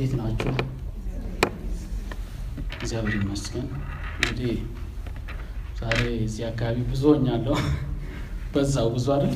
[0.00, 0.52] እንዴት ናችሁ?
[2.76, 3.66] እግዚአብሔር ይመስገን።
[4.12, 4.52] እንግዲህ
[5.80, 7.56] ዛሬ እዚህ አካባቢ ብዙ ሆኛለሁ።
[8.54, 9.34] በዛው ብዙ አይደል?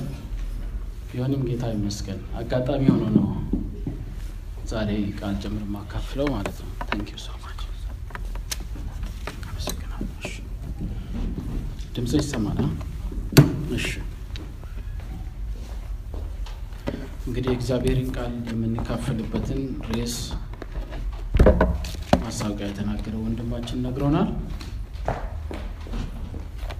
[1.08, 3.27] ቢሆንም ጌታ ይመስገን አጋጣሚ ሆኖ ነው
[4.72, 4.88] ዛሬ
[5.18, 7.60] ቃል ጭምር የማካፍለው ማለት ነው። thank you so much።
[11.94, 12.58] ድምፅ ይሰማል?
[13.77, 13.86] እሺ
[17.27, 19.60] እንግዲህ እግዚአብሔርን ቃል የምንካፈልበትን
[19.91, 20.16] ርዕስ
[22.25, 24.29] ማስታወቂያ የተናገረው ወንድማችን ነግሮናል።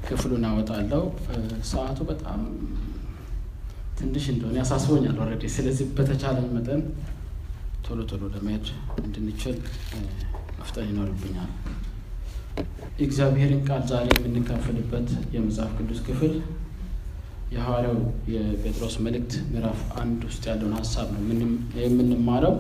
[0.09, 1.03] ክፍሉን አወጣለሁ።
[1.71, 2.41] ሰዓቱ በጣም
[3.99, 6.83] ትንሽ እንደሆነ ያሳስቦኛል already። ስለዚህ በተቻለን መጠን
[7.87, 8.67] ቶሎ ቶሎ ለመሄድ
[9.01, 9.57] እንድንችል
[10.59, 11.51] መፍጠን ይኖርብኛል።
[13.05, 16.35] እግዚአብሔርን ቃል ዛሬ የምንካፈልበት የመጽሐፍ ቅዱስ ክፍል
[17.55, 17.97] የሐዋርያው
[18.35, 21.23] የጴጥሮስ መልእክት ምዕራፍ አንድ ውስጥ ያለውን ሀሳብ ነው
[21.83, 22.55] የምንማረው።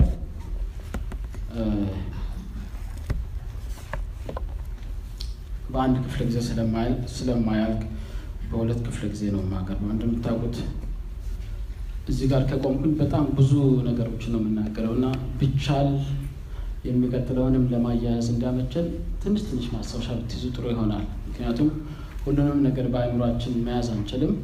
[5.69, 6.39] በአንድ ክፍለ ጊዜ
[7.17, 7.81] ስለማያልቅ
[8.51, 10.57] በሁለት ክፍለ ጊዜ ነው የማቀርበው። እንደምታውቁት
[12.09, 13.53] እዚህ ጋር ከቆምኩኝ በጣም ብዙ
[13.87, 15.07] ነገሮችን ነው የምናገረው እና
[15.41, 15.89] ብቻል
[16.85, 18.87] የሚቀጥለውንም ለማያያዝ እንዲያመቸን
[19.23, 21.69] ትንሽ ትንሽ ማስታወሻ ብትይዙ ጥሩ ይሆናል። ምክንያቱም
[22.25, 24.35] ሁሉንም ነገር በአእምሯችን መያዝ አንችልም።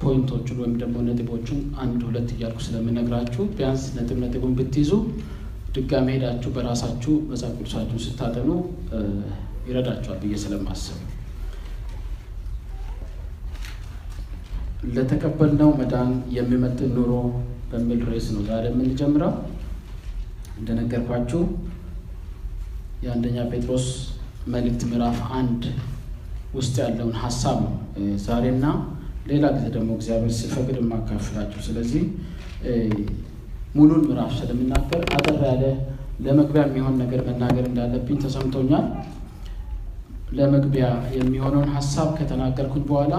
[0.00, 4.92] ፖይንቶቹን ወይም ደግሞ ነጥቦቹን አንድ ሁለት እያልኩ ስለምነግራችሁ ቢያንስ ነጥብ ነጥቡን ብትይዙ
[5.74, 8.48] ድጋሜ ሄዳችሁ በራሳችሁ መጽሐፍ ቅዱሳችሁን ስታጠኑ
[9.68, 10.98] ይረዳችኋል ብዬ ስለማስብ
[14.90, 17.12] ለተቀበልነው መዳን የሚመጥን ኑሮ
[17.70, 19.32] በሚል ርዕስ ነው ዛሬ የምንጀምረው።
[20.58, 21.40] እንደነገርኳችሁ
[23.04, 23.86] የአንደኛ ጴጥሮስ
[24.52, 25.62] መልእክት ምዕራፍ አንድ
[26.54, 27.74] ውስጥ ያለውን ሀሳብ ነው
[28.24, 28.64] ዛሬና
[29.30, 32.02] ሌላ ጊዜ ደግሞ እግዚአብሔር ሲፈቅድ የማካፍላችሁ። ስለዚህ
[33.74, 35.64] ሙሉን ምዕራፍ ስለምናገር አጠር ያለ
[36.24, 38.86] ለመግቢያ የሚሆን ነገር መናገር እንዳለብኝ ተሰምቶኛል።
[40.38, 40.86] ለመግቢያ
[41.16, 43.14] የሚሆነውን ሀሳብ ከተናገርኩኝ በኋላ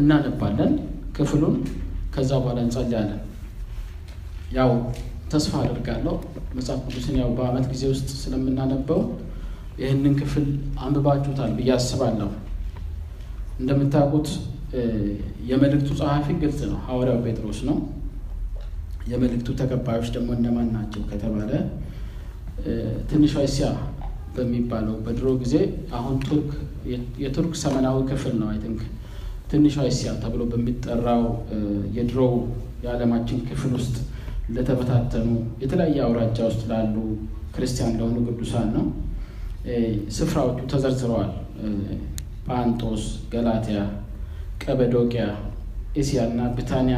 [0.00, 0.72] እናነባለን
[1.16, 1.56] ክፍሉን።
[2.14, 3.20] ከዛ በኋላ እንጸልያለን።
[4.52, 4.70] ያው
[5.32, 6.14] ተስፋ አደርጋለሁ
[6.56, 9.00] መጽሐፍ ቅዱስን ያው በዓመት ጊዜ ውስጥ ስለምናነበው
[9.80, 10.46] ይህንን ክፍል
[10.84, 12.30] አንብባችሁታል ብዬ አስባለሁ።
[13.60, 14.28] እንደምታውቁት
[15.48, 17.76] የመልእክቱ ጸሐፊ ግልጽ ነው፣ ሐዋርያው ጴጥሮስ ነው።
[19.10, 21.52] የመልእክቱ ተቀባዮች ደግሞ እነማን ናቸው ከተባለ
[23.10, 23.66] ትንሿ እስያ
[24.34, 25.54] በሚባለው በድሮ ጊዜ
[25.98, 26.50] አሁን ቱርክ
[27.22, 28.80] የቱርክ ሰሜናዊ ክፍል ነው I think
[29.50, 31.22] ትንሿ እስያ ተብሎ በሚጠራው
[31.96, 32.34] የድሮው
[32.84, 33.94] የዓለማችን ክፍል ውስጥ
[34.54, 35.28] ለተበታተኑ
[35.62, 36.96] የተለያየ አውራጃ ውስጥ ላሉ
[37.54, 38.84] ክርስቲያን ለሆኑ ቅዱሳን ነው።
[40.16, 41.32] ስፍራዎቹ ተዘርዝረዋል።
[42.48, 43.02] ጳንጦስ፣
[43.32, 43.80] ገላትያ፣
[44.62, 45.24] ቀበዶቅያ፣
[45.96, 46.96] ኤስያ እና ብታንያ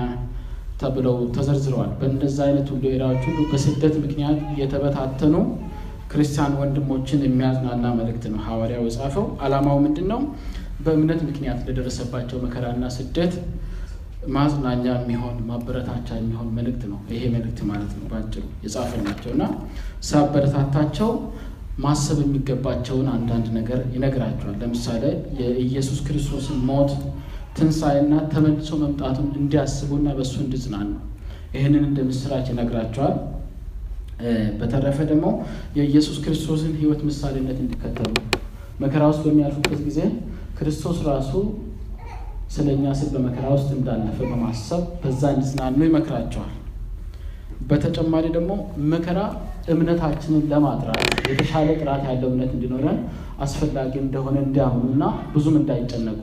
[0.81, 2.85] ተብለው ተዘርዝረዋል። በእንደዛ አይነት ሁሉ
[3.27, 5.35] ሁሉ በስደት ምክንያት የተበታተኑ
[6.13, 10.21] ክርስቲያን ወንድሞችን የሚያጽናና መልእክት ነው ሐዋርያው የጻፈው። ዓላማው ምንድን ነው?
[10.85, 13.35] በእምነት ምክንያት ለደረሰባቸው መከራና ስደት
[14.35, 19.45] ማጽናኛ የሚሆን ማበረታቻ የሚሆን መልእክት ነው ይሄ መልእክት ማለት ነው ባጭሩ የጻፈላቸው እና
[20.11, 21.11] ሳበረታታቸው
[21.79, 25.05] ማሰብ የሚገባቸውን አንዳንድ ነገር ይነግራቸዋል። ለምሳሌ
[25.41, 26.91] የኢየሱስ ክርስቶስን ሞት
[27.57, 30.91] ትንሣኤና ተመልሶ መምጣቱን እንዲያስቡና በእሱ እንዲጽናኑ
[31.55, 33.15] ይህንን እንደ ምስራች ይነግራቸዋል።
[34.61, 35.27] በተረፈ ደግሞ
[35.77, 38.13] የኢየሱስ ክርስቶስን ሕይወት ምሳሌነት እንዲከተሉ
[38.83, 40.01] መከራ ውስጥ በሚያልፉበት ጊዜ
[40.59, 41.33] ክርስቶስ ራሱ
[42.55, 46.55] ስለ እኛ ስል በመከራ ውስጥ እንዳለፈ በማሰብ በዛ እንዲጽናኑ ይመክራቸዋል።
[47.71, 48.53] በተጨማሪ ደግሞ
[48.93, 49.19] መከራ
[49.73, 51.01] እምነታችንን ለማጥራት
[51.31, 52.99] የተሻለ ጥራት ያለው እምነት እንዲኖረን
[53.45, 55.03] አስፈላጊ እንደሆነ እንዲያምኑና
[55.35, 56.19] ብዙም እንዳይጨነቁ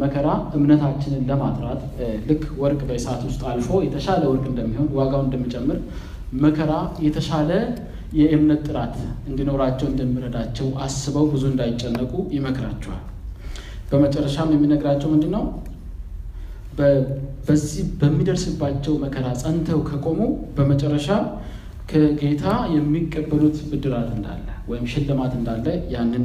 [0.00, 1.82] መከራ እምነታችንን ለማጥራት
[2.28, 5.78] ልክ ወርቅ በእሳት ውስጥ አልፎ የተሻለ ወርቅ እንደሚሆን ዋጋው እንደሚጨምር
[6.44, 6.72] መከራ
[7.06, 7.50] የተሻለ
[8.18, 8.96] የእምነት ጥራት
[9.28, 13.02] እንዲኖራቸው እንደሚረዳቸው አስበው ብዙ እንዳይጨነቁ ይመክራቸዋል።
[13.90, 15.44] በመጨረሻም የሚነግራቸው ምንድን ነው?
[17.46, 20.20] በዚህ በሚደርስባቸው መከራ ጸንተው ከቆሙ
[20.56, 21.08] በመጨረሻ
[21.90, 22.44] ከጌታ
[22.74, 26.24] የሚቀበሉት ብድራት እንዳለ ወይም ሽልማት እንዳለ ያንን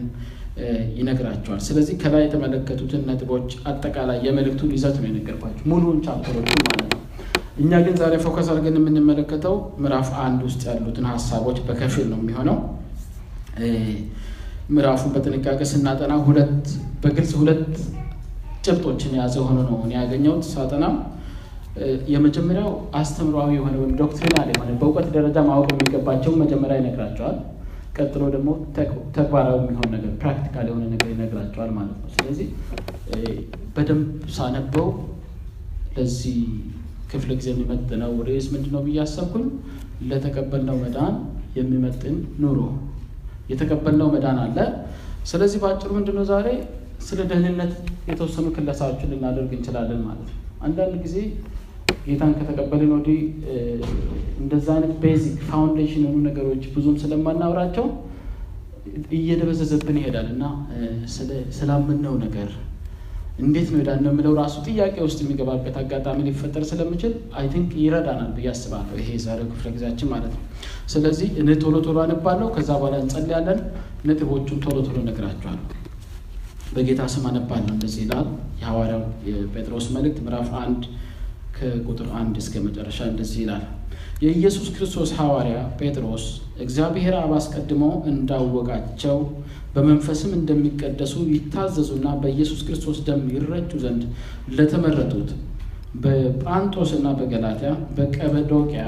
[0.98, 7.00] ይነግራቸዋል። ስለዚህ ከላይ የተመለከቱትን ነጥቦች አጠቃላይ የመልእክቱን ይዘት ነው የነገርኳቸው ሙሉውን ቻፕተሮቹ ማለት ነው።
[7.62, 12.58] እኛ ግን ዛሬ focus አድርገን የምንመለከተው ምዕራፍ አንድ ውስጥ ያሉትን ሀሳቦች በከፊል ነው የሚሆነው።
[14.72, 16.66] ምዕራፉን በጥንቃቄ ስናጠና ሁለት
[17.04, 17.66] በግልጽ ሁለት
[18.66, 20.86] ጭብጦችን የያዘ ሆኖ ነው ያገኘሁት ሳጠና።
[22.14, 22.70] የመጀመሪያው
[23.00, 27.38] አስተምሯዊ የሆነ ወይም doctrinal የሆነ በእውቀት ደረጃ ማወቅ የሚገባቸውን መጀመሪያ ይነግራቸዋል።
[27.96, 28.50] ቀጥሎ ደግሞ
[29.16, 32.48] ተግባራዊ የሚሆን ነገር practical የሆነ ነገር ይነግራቸዋል ማለት ነው። ስለዚህ
[33.76, 34.06] በደንብ
[34.36, 34.88] ሳነበው
[35.98, 36.38] ለዚህ
[37.12, 39.48] ክፍለ ጊዜ የሚመጥነው ርዕስ ምንድን ነው ብዬ አሰብኩኝ።
[40.12, 41.16] ለተቀበልነው መዳን
[41.58, 42.60] የሚመጥን ኑሮ
[43.52, 44.58] የተቀበልነው መዳን አለ።
[45.32, 46.48] ስለዚህ በአጭሩ ምንድን ነው ዛሬ
[47.08, 47.74] ስለ ደህንነት
[48.10, 51.18] የተወሰኑ ክለሳዎችን ልናደርግ እንችላለን ማለት ነው። አንዳንድ ጊዜ
[52.06, 53.20] ጌታን ከተቀበልን ወዲህ
[54.42, 57.86] እንደዛ አይነት basic foundation የሆኑ ነገሮች ብዙም ስለማናወራቸው
[59.18, 60.44] እየደበዘዘብን ይሄዳል እና
[61.58, 62.50] ስላምነው ነገር
[63.42, 68.48] እንዴት ነው ሄዳ የምለው ራሱ ጥያቄ ውስጥ የሚገባበት አጋጣሚ ሊፈጠር ስለምችል I think ይረዳናል ብዬ
[68.52, 70.44] አስባለሁ። ይሄ የዛሬው ክፍለ ጊዜያችን ማለት ነው።
[70.94, 73.60] ስለዚህ እኔ ቶሎ ቶሎ አነባለሁ፣ ከዛ በኋላ እንጸልያለን።
[74.10, 75.64] ነጥቦቹን ቶሎ ቶሎ እነግራችኋለሁ።
[76.76, 78.28] በጌታ ስም አነባለሁ። እንደዚህ ይላል
[78.62, 80.84] የሐዋርያው የጴጥሮስ መልእክት ምዕራፍ አንድ
[81.62, 83.64] ከቁጥር አንድ እስከ መጨረሻ እንደዚህ ይላል።
[84.24, 86.26] የኢየሱስ ክርስቶስ ሐዋርያ ጴጥሮስ
[86.64, 89.18] እግዚአብሔር አብ አስቀድሞ እንዳወቃቸው
[89.76, 94.04] በመንፈስም እንደሚቀደሱ ይታዘዙና በኢየሱስ ክርስቶስ ደም ይረጩ ዘንድ
[94.58, 95.30] ለተመረጡት
[96.04, 98.84] በጳንጦስና በገላትያ በቀበዶቅያ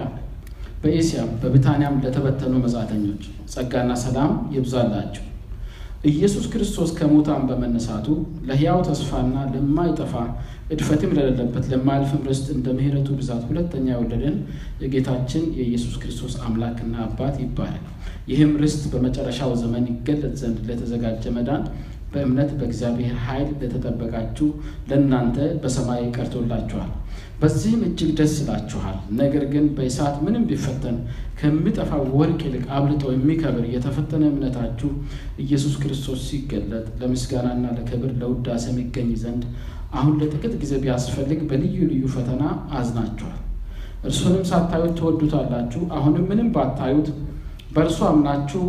[0.83, 3.23] በኤስያም በብታንያም ለተበተኑ መጻተኞች
[3.53, 5.25] ጸጋና ሰላም ይብዛላቸው።
[6.03, 8.07] ኢየሱስ ክርስቶስ ከሙታን በመነሳቱ
[8.47, 10.13] ለሕያው ተስፋና ለማይጠፋ
[10.73, 14.35] እድፈትም ለሌለበት ለማያልፍም ርስት እንደ ምሕረቱ ብዛት ሁለተኛ የወለደን
[14.83, 17.85] የጌታችን የኢየሱስ ክርስቶስ አምላክና አባት ይባላል።
[18.31, 21.63] ይህም ርስት በመጨረሻው ዘመን ይገለጥ ዘንድ ለተዘጋጀ መዳን
[22.13, 24.49] በእምነት በእግዚአብሔር ኃይል ለተጠበቃችሁ
[24.89, 26.91] ለእናንተ በሰማይ ቀርቶላችኋል።
[27.41, 30.97] በዚህም እጅግ ደስ ይላችኋል። ነገር ግን በእሳት ምንም ቢፈተን
[31.39, 34.89] ከሚጠፋ ወርቅ ይልቅ አብልጦ የሚከብር የተፈተነ እምነታችሁ
[35.43, 39.43] ኢየሱስ ክርስቶስ ሲገለጥ ለምስጋናና ለክብር ለውዳሴ የሚገኝ ዘንድ
[39.93, 42.43] አሁን ለጥቂት ጊዜ ቢያስፈልግ በልዩ ልዩ ፈተና
[42.77, 43.39] አዝናችኋል።
[44.05, 47.09] እርሱንም ሳታዩት ትወዱታላችሁ። አሁንም ምንም ባታዩት
[47.75, 48.63] በእርሱ አምናችሁ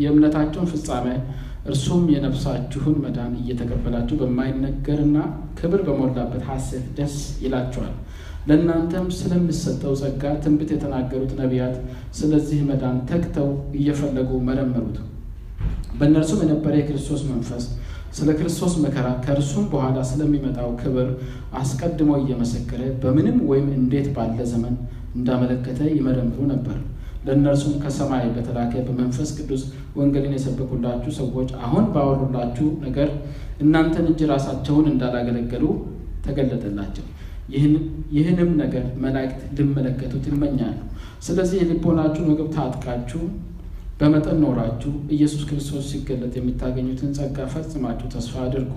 [0.00, 1.06] የእምነታችሁን ፍጻሜ
[1.68, 5.16] እርሱም የነፍሳችሁን መዳን እየተቀበላችሁ በማይነገርና
[5.58, 7.94] ክብር በሞላበት ሐሴት ደስ ይላችኋል።
[8.48, 11.74] ለእናንተም ስለሚሰጠው ጸጋ ትንቢት የተናገሩት ነቢያት
[12.18, 13.48] ስለዚህ መዳን ተግተው
[13.78, 14.98] እየፈለጉ መረመሩት።
[15.98, 17.64] በእነርሱም የነበረ የክርስቶስ መንፈስ
[18.14, 21.08] ስለ ክርስቶስ መከራ ከእርሱም በኋላ ስለሚመጣው ክብር
[21.60, 24.74] አስቀድሞ እየመሰከረ በምንም ወይም እንዴት ባለ ዘመን
[25.16, 26.78] እንዳመለከተ ይመረምሩ ነበር።
[27.28, 29.62] ለእነርሱም ከሰማይ በተላከ በመንፈስ ቅዱስ
[29.98, 33.10] ወንጌልን የሰበኩላችሁ ሰዎች አሁን ባወሩላችሁ ነገር
[33.60, 35.64] እናንተን እንጂ ራሳቸውን እንዳላገለገሉ
[36.26, 37.06] ተገለጠላቸው።
[38.16, 40.76] ይህንም ነገር መላእክት ሊመለከቱት ይመኛሉ።
[41.26, 43.22] ስለዚህ የልቦናችሁን ወገብ ታጥቃችሁ
[44.00, 48.72] በመጠን ኖራችሁ ኢየሱስ ክርስቶስ ሲገለጥ የምታገኙትን ጸጋ ፈጽማችሁ ተስፋ አድርጉ።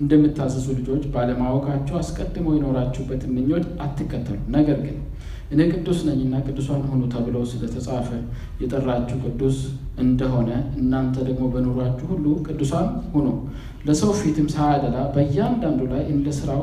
[0.00, 4.98] እንደምታዘዙ ልጆች ባለማወቃችሁ አስቀድሞ የኖራችሁበትን ምኞት አትከተሉ። ነገር ግን
[5.50, 8.08] እኔ ቅዱስ ነኝና ቅዱሳን ሁኑ ተብሎ ስለተጻፈ
[8.60, 9.56] የጠራችሁ ቅዱስ
[10.02, 10.50] እንደሆነ
[10.80, 13.26] እናንተ ደግሞ በኑሯችሁ ሁሉ ቅዱሳን ሁኑ።
[13.86, 16.62] ለሰው ፊትም ሳያደላ በእያንዳንዱ ላይ እንደ ስራው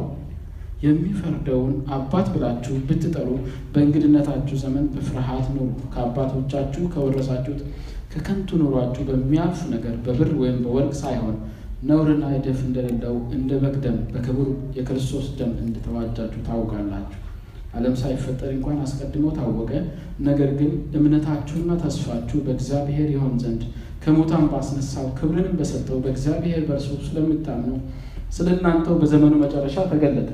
[0.84, 3.30] የሚፈርደውን አባት ብላችሁ ብትጠሩ
[3.74, 7.62] በእንግድነታችሁ ዘመን በፍርሃት ኑሩ። ከአባቶቻችሁ ከወረሳችሁት
[8.14, 11.36] ከከንቱ ኑሯችሁ በሚያልፍ ነገር በብር ወይም በወርቅ ሳይሆን
[11.84, 14.48] ነውርና እድፍ እንደሌለው እንደ በግ ደም በክቡር
[14.78, 17.22] የክርስቶስ ደም እንደተዋጃችሁ ታውቃላችሁ።
[17.78, 19.72] ዓለም ሳይፈጠር እንኳን አስቀድሞ ታወቀ።
[20.28, 23.64] ነገር ግን እምነታችሁና ተስፋችሁ በእግዚአብሔር ይሆን ዘንድ
[24.04, 27.74] ከሙታን ባስነሳው ክብርንም በሰጠው በእግዚአብሔር በእርሱ ስለምታምኑ
[28.36, 30.30] ስለ እናንተው በዘመኑ መጨረሻ ተገለጠ።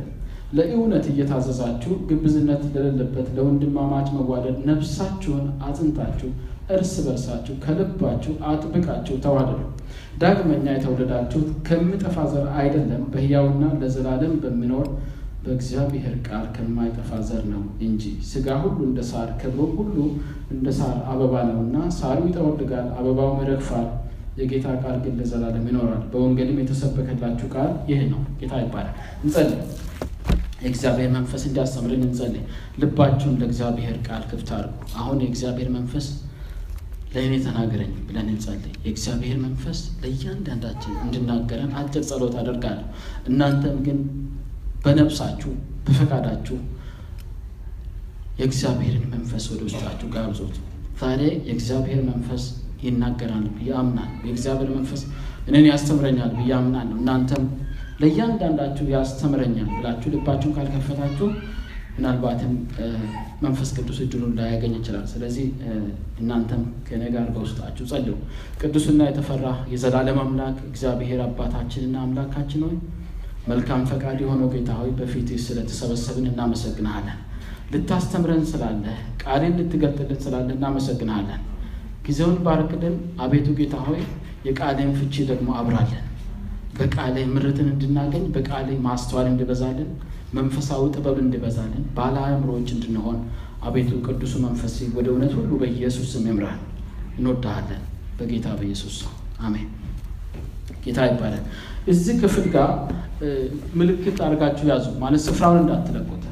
[0.58, 6.30] ለእውነት እየታዘዛችሁ ግብዝነት ለሌለበት ለወንድማማች መዋደድ ነፍሳችሁን አጽንታችሁ
[6.74, 9.62] እርስ በርሳችሁ ከልባችሁ አጥብቃችሁ ተዋደዱ።
[10.22, 14.88] ዳግመኛ የተወለዳችሁት ከሚጠፋ ዘር አይደለም፣ በሕያውና ለዘላለም በሚኖር
[15.44, 19.96] በእግዚአብሔር ቃል ከማይጠፋ ዘር ነው እንጂ። ሥጋ ሁሉ እንደ ሳር ክብሩም ሁሉ
[20.54, 23.88] እንደ ሳር አበባ ነውና፣ ሳሩ ይጠወልጋል፣ አበባውም ይረግፋል፣
[24.40, 29.60] የጌታ ቃል ግን ለዘላለም ይኖራል። በወንጌልም የተሰበከላችሁ ቃል ይህ ነው። ጌታ ይባላል። እንጸልይ።
[30.64, 32.44] የእግዚአብሔር መንፈስ እንዲያስተምርን እንጸልይ።
[32.82, 36.06] ልባችሁን ለእግዚአብሔር ቃል ክፍት አድርጉ። አሁን የእግዚአብሔር መንፈስ
[37.14, 42.86] ለእኔ ተናገረኝ ብለን እንጸልይ። የእግዚአብሔር መንፈስ ለእያንዳንዳችን እንድናገረን አጭር ጸሎት አደርጋለሁ።
[43.28, 44.00] እናንተም ግን
[44.84, 45.52] በነፍሳችሁ
[45.86, 46.58] በፈቃዳችሁ
[48.40, 50.56] የእግዚአብሔርን መንፈስ ወደ ውስጣችሁ ጋብዞት።
[51.02, 52.44] ዛሬ የእግዚአብሔር መንፈስ
[52.84, 55.02] ይናገራል ብዬ አምናለሁ። የእግዚአብሔር መንፈስ
[55.48, 57.44] እኔን ያስተምረኛል ብዬ አምናለሁ። እናንተም
[58.02, 61.28] ለእያንዳንዳችሁ ያስተምረኛል ብላችሁ ልባችሁን ካልከፈታችሁ
[61.96, 62.54] ምናልባትም
[63.42, 65.46] መንፈስ ቅዱስ እድሉን ላያገኝ ይችላል። ስለዚህ
[66.22, 68.14] እናንተም ከእኔ ጋር በውስጣችሁ ጸልዩ።
[68.62, 72.76] ቅዱስና የተፈራ የዘላለም አምላክ እግዚአብሔር አባታችንና አምላካችን ሆይ
[73.48, 77.20] መልካም ፈቃድ የሆነው ጌታ ሆይ በፊትህ ስለተሰበሰብን እናመሰግንሃለን።
[77.74, 78.86] ልታስተምረን ስላለ
[79.24, 81.42] ቃልን ልትገልጥልን ስላለ እናመሰግንሃለን።
[82.06, 84.02] ጊዜውን ባርክልን አቤቱ ጌታ ሆይ
[84.48, 86.06] የቃልን ፍቺ ደግሞ አብራለን።
[86.78, 89.90] በቃልህ ምርትን እንድናገኝ በቃልህ ማስተዋል እንዲበዛልን
[90.34, 93.18] መንፈሳዊ ጥበብ እንዲበዛልን ባለ አእምሮዎች እንድንሆን
[93.64, 96.62] አቤቱ ቅዱሱ መንፈስ ወደ እውነት ሁሉ በኢየሱስ ስም ይምራል።
[97.18, 97.84] እንወድሃለን
[98.20, 98.96] በጌታ በኢየሱስ
[99.42, 99.70] አሜን።
[100.84, 101.44] ጌታ ይባላል።
[101.88, 102.70] እዚህ ክፍል ጋር
[103.80, 106.24] ምልክት አድርጋችሁ ያዙ፣ ማለት ስፍራውን እንዳትለቁት።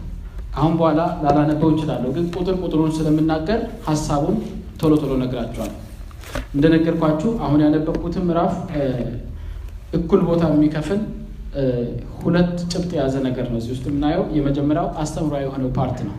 [0.53, 4.38] ከአሁን በኋላ ላላነበው እችላለሁ፣ ግን ቁጥር ቁጥሩን ስለምናገር ሀሳቡን
[4.81, 5.72] ቶሎ ቶሎ እነግራችኋለሁ።
[6.55, 8.53] እንደነገርኳችሁ አሁን ያነበብኩትን ምዕራፍ
[9.93, 11.00] እኩል ቦታ የሚከፍል
[12.20, 16.15] ሁለት ጭብጥ የያዘ ነገር ነው እዚህ ውስጥ የምናየው። የመጀመሪያው አስተምሯዊ የሆነው part ነው።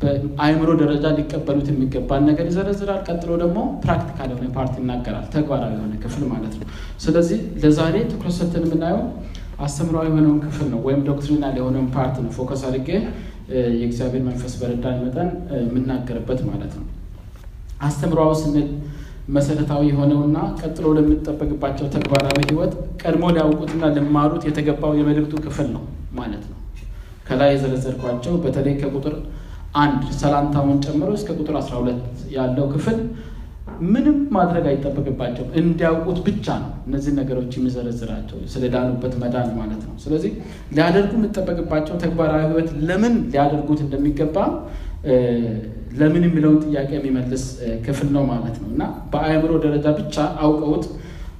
[0.00, 6.24] በአእምሮ ደረጃ ሊቀበሉት የሚገባን ነገር ይዘረዝራል። ቀጥሎ ደግሞ practical የሆነ part ይናገራል። ተግባራዊ የሆነ ክፍል
[6.32, 6.66] ማለት ነው።
[7.04, 9.00] ስለዚህ ለዛሬ ትኩረት ሰጥተን የምናየው
[9.66, 12.88] አስተምሯዊ የሆነውን ክፍል ነው፣ ወይም doctrinal የሆነውን part ነው focus አድርጌ
[13.74, 15.28] የእግዚአብሔር መንፈስ በረዳኝ መጠን
[15.62, 16.86] የምናገርበት ማለት ነው።
[17.80, 18.68] አስተምሯዊ ስንል
[19.28, 22.72] መሰረታዊ የሆነውና ቀጥሎ ለሚጠበቅባቸው ተግባራዊ ሕይወት
[23.02, 25.82] ቀድሞ ሊያውቁትና ሊማሩት የተገባው የመልእክቱ ክፍል ነው
[26.18, 26.58] ማለት ነው።
[27.26, 29.14] ከላይ የዘረዘርኳቸው በተለይ ከቁጥር
[29.76, 32.04] አንድ ሰላምታውን ጨምሮ እስከ ቁጥር 12
[32.36, 32.98] ያለው ክፍል
[33.86, 40.30] ምንም ማድረግ አይጠበቅባቸውም እንዲያውቁት ብቻ ነው እነዚህ ነገሮች የሚዘረዝራቸው ስለዳኑበት መዳን ማለት ነው። ስለዚህ
[40.76, 44.36] ሊያደርጉ የሚጠበቅባቸው ተግባራዊ ሕይወት ለምን ሊያደርጉት እንደሚገባ
[46.00, 47.44] ለምን የሚለውን ጥያቄ የሚመልስ
[47.84, 50.86] ክፍል ነው ማለት ነው እና በአእምሮ ደረጃ ብቻ አውቀውት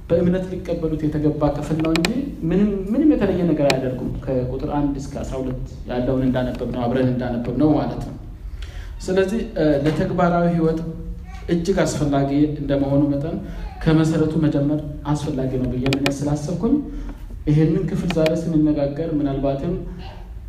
[0.09, 2.09] በእምነት ሊቀበሉት የተገባ ክፍል ነው እንጂ
[2.91, 7.71] ምንም የተለየ ነገር አያደርጉም። ከቁጥር አንድ እስከ አስራ ሁለት ያለውን እንዳነበብ ነው አብረን እንዳነበብ ነው
[7.77, 8.15] ማለት ነው።
[9.05, 9.41] ስለዚህ
[9.85, 10.79] ለተግባራዊ ሕይወት
[11.53, 12.29] እጅግ አስፈላጊ
[12.61, 13.35] እንደመሆኑ መጠን
[13.83, 14.79] ከመሰረቱ መጀመር
[15.11, 16.73] አስፈላጊ ነው ብዬ ምን ስላሰብኩኝ
[17.47, 19.73] ይሄንን ክፍል ዛሬ ስንነጋገር ምናልባትም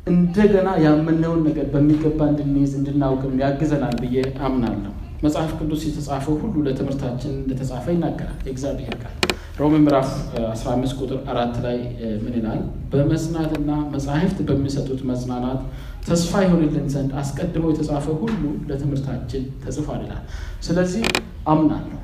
[0.07, 4.93] እንደገና ያመነውን ነገር በሚገባ እንድንይዝ እንድናውቅም ያግዘናል ብዬ አምናለሁ።
[5.25, 9.15] መጽሐፍ ቅዱስ የተጻፈው ሁሉ ለትምህርታችን እንደተጻፈ ይናገራል የእግዚአብሔር ቃል።
[9.61, 10.11] ሮሜ ምዕራፍ
[10.51, 11.79] 15 ቁጥር አራት ላይ
[12.25, 12.61] ምን ይላል?
[12.93, 15.63] በመጽናትና መጻሕፍት በሚሰጡት መጽናናት
[16.09, 20.23] ተስፋ ይሆንልን ዘንድ አስቀድሞ የተጻፈ ሁሉ ለትምህርታችን ተጽፏል ይላል።
[20.67, 21.05] ስለዚህ
[21.53, 21.95] አምናለሁ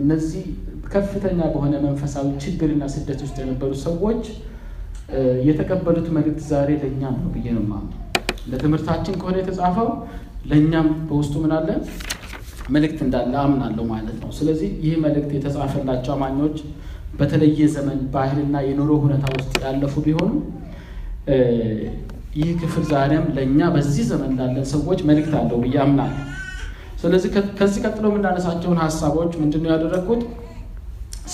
[0.00, 0.44] እነዚህ
[0.92, 4.22] ከፍተኛ በሆነ መንፈሳዊ ችግርና ስደት ውስጥ የነበሩ ሰዎች
[5.48, 8.00] የተቀበሉት መልእክት ዛሬ ለእኛም ነው ብዬ ነው የማምነው።
[8.50, 9.88] ለትምህርታችን ከሆነ የተጻፈው
[10.50, 11.68] ለእኛም በውስጡ ምን አለ
[12.74, 16.56] መልእክት እንዳለ አምናለሁ ማለት ነው። ስለዚህ ይህ መልእክት የተጻፈላቸው አማኞች
[17.18, 20.30] በተለየ ዘመን ባህልና የኑሮ ሁኔታ ውስጥ ያለፉ ቢሆኑ
[22.36, 26.24] ይህ ክፍል ዛሬም ለእኛ በዚህ ዘመን ላለን ሰዎች መልእክት አለው ብዬ አምናለሁ።
[27.02, 27.28] ስለዚህ
[27.58, 30.22] ከዚህ ቀጥሎ የምናነሳቸውን ሀሳቦች ምንድን ነው ያደረግኩት?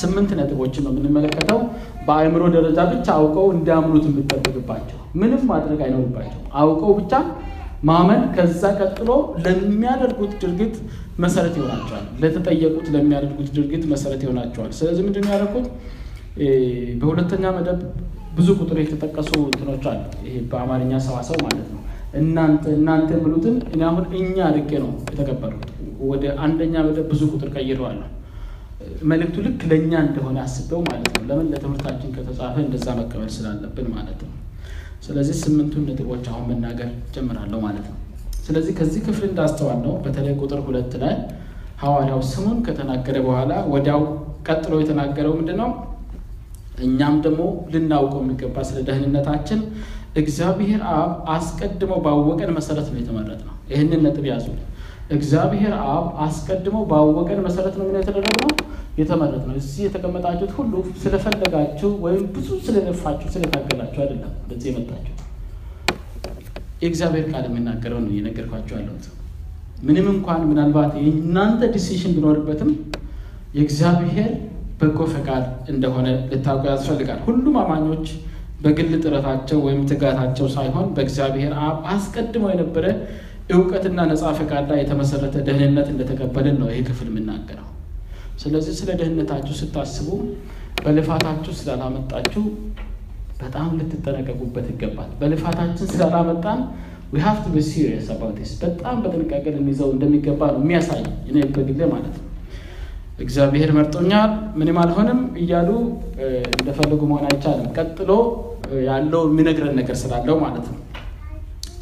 [0.01, 1.59] ስምንት ነጥቦችን ነው የምንመለከተው።
[2.07, 7.13] በአእምሮ ደረጃ ብቻ አውቀው እንዲያምኑት የሚጠበቅባቸው ምንም ማድረግ አይኖርባቸው፣ አውቀው ብቻ
[7.83, 9.11] ማመን ከዛ ቀጥሎ
[9.45, 10.75] ለሚያደርጉት ድርጊት
[11.19, 15.67] መሰረት ይሆናቸዋል። ለተጠየቁት ለሚያደርጉት ድርጊት መሰረት ይሆናቸዋል። ስለዚህ ምንድን ነው ያደረኩት?
[17.01, 17.81] በሁለተኛ መደብ
[18.37, 21.81] ብዙ ቁጥር የተጠቀሱ እንትኖች አሉ። ይሄ በአማርኛ ሰዋሰው ማለት ነው።
[22.21, 25.69] እናንተ እናንተ የሚሉትን እኔ አሁን እኛ አድርጌ ነው የተቀበሉት።
[26.11, 28.09] ወደ አንደኛ መደብ ብዙ ቁጥር ቀይረዋለሁ።
[29.11, 34.33] መልእክቱ ልክ ለእኛ እንደሆነ አስበው ማለት ነው። ለምን ለትምህርታችን ከተጻፈ እንደዛ መቀበል ስላለብን ማለት ነው።
[35.07, 37.99] ስለዚህ ስምንቱን ነጥቦች አሁን መናገር ጀምራለሁ ማለት ነው።
[38.45, 41.15] ስለዚህ ከዚህ ክፍል እንዳስተዋል ነው በተለይ ቁጥር ሁለት ላይ
[41.83, 44.03] ሐዋርያው ስሙን ከተናገረ በኋላ ወዲያው
[44.49, 45.71] ቀጥሎ የተናገረው ምንድን ነው?
[46.81, 49.61] እኛም ደግሞ ልናውቀው የሚገባ ስለ ደህንነታችን
[50.17, 54.47] እግዚአብሔር አብ አስቀድሞ ባወቀን መሰረት ነው የተመረጥ ነው። ይህንን ነጥብ ያዙ።
[55.11, 58.51] እግዚአብሔር አብ አስቀድሞ ባወቀን መሰረት ነው ምን የተደረግነው
[58.99, 65.15] የተመረጥ ነው። እዚህ የተቀመጣችሁት ሁሉ ስለፈለጋችሁ ወይም ብዙ ስለለፋችሁ ስለታገላችሁ አይደለም ወደዚህ የመጣችሁ።
[66.83, 69.05] የእግዚአብሔር ቃል የሚናገረው ነው እየነገርኳችሁ ያለሁት።
[69.83, 72.71] ምንም እንኳን ምናልባት የእናንተ ዲሲሽን ቢኖርበትም
[73.57, 74.31] የእግዚአብሔር
[74.83, 78.07] በጎ ፈቃድ እንደሆነ ልታውቁ ያስፈልጋል። ሁሉም አማኞች
[78.63, 82.87] በግል ጥረታቸው ወይም ትጋታቸው ሳይሆን በእግዚአብሔር አብ አስቀድሞ የነበረ
[83.53, 87.69] እውቀትና ነፃ ፈቃድ ላይ የተመሰረተ ደህንነት እንደተቀበልን ነው ይህ ክፍል የምናገረው።
[88.43, 90.09] ስለዚህ ስለ ደህንነታችሁ ስታስቡ
[90.85, 92.45] በልፋታችሁ ስላላመጣችሁ
[93.43, 96.61] በጣም ልትጠነቀቁበት ይገባል። በልፋታችን ስላላመጣን
[97.13, 101.81] we have to be serious about this በጣም በጥንቃቄ ልንይዘው እንደሚገባ ነው የሚያሳይ እኔ በግሌ
[101.93, 102.22] ማለት ነው።
[103.19, 105.69] እግዚአብሔር መርጦኛል ምንም አልሆንም እያሉ
[106.55, 108.11] እንደፈለጉ መሆን አይቻልም። ቀጥሎ
[108.87, 110.79] ያለው የሚነግረን ነገር ስላለው ማለት ነው።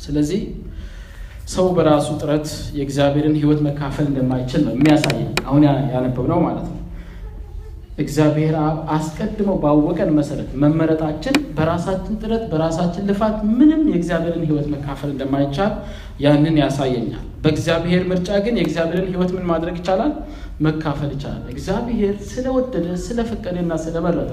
[0.05, 0.43] ስለዚህ
[1.47, 5.63] ሰው በራሱ ጥረት የእግዚአብሔርን ሕይወት መካፈል እንደማይችል ነው የሚያሳይ አሁን
[5.95, 6.77] ያነበብነው ማለት ነው።
[8.01, 15.73] እግዚአብሔር አብ አስቀድሞ ባወቀን መሰረት መመረጣችን በራሳችን ጥረት በራሳችን ልፋት ምንም የእግዚአብሔርን ሕይወት መካፈል እንደማይቻል
[16.25, 20.13] ያንን ያሳየኛል። በእግዚአብሔር ምርጫ ግን የእግዚአብሔርን ሕይወት ምን ማድረግ ይቻላል?
[20.61, 24.33] መካፈል ይቻላል። እግዚአብሔር ስለወደደ ስለፈቀደና ስለመረጠ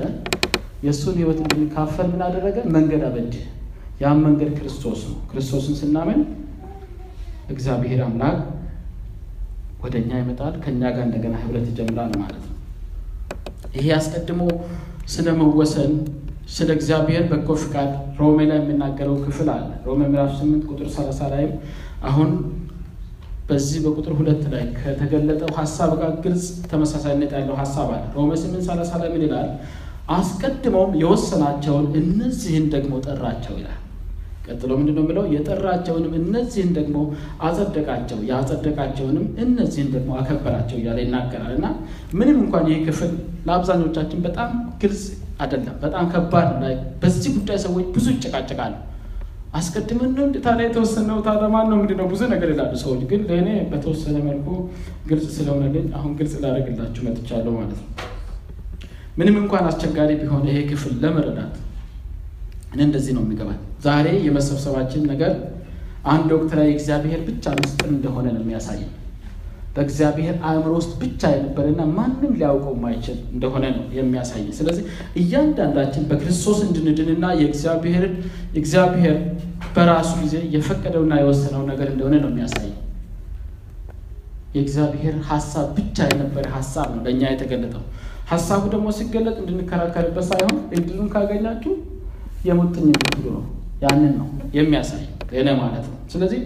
[0.84, 2.58] የእሱን ሕይወት እንድንካፈል ምን አደረገ?
[2.76, 3.36] መንገድ አበጀ።
[4.02, 6.20] ያም መንገድ ክርስቶስ ነው። ክርስቶስን ስናምን
[7.54, 8.38] እግዚአብሔር አምላክ
[9.84, 12.54] ወደ እኛ ይመጣል፣ ከእኛ ጋር እንደገና ህብረት ይጀምራል ማለት ነው።
[13.78, 14.42] ይሄ አስቀድሞ
[15.08, 15.94] ስለ መወሰን
[16.50, 21.52] ስለ እግዚአብሔር በጎ ፍቃድ ሮሜ ላይ የሚናገረው ክፍል አለ። ሮሜ ምዕራፍ ስምንት ቁጥር ሰላሳ ላይም
[22.04, 22.30] አሁን
[23.50, 28.92] በዚህ በቁጥር ሁለት ላይ ከተገለጠው ሀሳብ ጋር ግልጽ ተመሳሳይነት ያለው ሀሳብ አለ። ሮሜ ስምንት ሰላሳ
[29.02, 29.50] ላይ ምን ይላል?
[30.18, 33.80] አስቀድሞም የወሰናቸውን እነዚህን ደግሞ ጠራቸው ይላል።
[34.48, 36.98] ቀጥሎ ምንድን ነው ብለው የጠራቸውንም እነዚህን ደግሞ
[37.44, 41.68] አጸደቃቸው፣ ያጸደቃቸውንም እነዚህን ደግሞ አከበራቸው እያለ ይናገራል። እና
[42.14, 43.12] ምንም እንኳን ይህ ክፍል
[43.48, 44.52] ለአብዛኞቻችን በጣም
[44.84, 45.04] ግልጽ
[45.40, 48.76] አይደለም፣ በጣም ከባድ ላይ በዚህ ጉዳይ ሰዎች ብዙ ይጨቃጨቃሉ።
[49.54, 53.22] አስቀድመን ነው እንደ ታዲያ የተወሰነው ታዲያ ማን ነው ምንድን ነው ብዙ ነገር ይላሉ ሰዎች። ግን
[53.30, 54.48] ለእኔ በተወሰነ መልኩ
[55.08, 57.88] ግልጽ ስለሆነልኝ አሁን ግልጽ ላደርግላችሁ መጥቻለሁ ማለት ነው።
[59.18, 61.54] ምንም እንኳን አስቸጋሪ ቢሆን ይሄ ክፍል ለመረዳት
[62.74, 65.34] እኔ እንደዚህ ነው የሚገባል። ዛሬ የመሰብሰባችን ነገር
[66.08, 68.92] አንድ ወቅት ላይ እግዚአብሔር ብቻ ምስጢር እንደሆነ ነው የሚያሳየው።
[69.78, 74.84] በእግዚአብሔር አእምሮ ውስጥ ብቻ የነበረና ማንም ሊያውቀው የማይችል እንደሆነ ነው የሚያሳይ። ስለዚህ
[75.22, 78.06] እያንዳንዳችን በክርስቶስ እንድንድንና የእግዚአብሔር
[78.60, 79.18] እግዚአብሔር
[79.76, 82.70] በራሱ ጊዜ የፈቀደውና የወሰነው ነገር እንደሆነ ነው የሚያሳይ።
[84.56, 87.84] የእግዚአብሔር ሀሳብ ብቻ የነበረ ሀሳብ ነው ለእኛ የተገለጠው።
[88.32, 91.74] ሀሳቡ ደግሞ ሲገለጥ እንድንከራከርበት ሳይሆን እድሉን ካገኛችሁ
[92.48, 93.44] የሙጥኝ እንድትሉ ነው።
[93.84, 95.04] ያንን ነው የሚያሳይ
[95.34, 96.42] እኔ ማለት ነው። ስለዚህ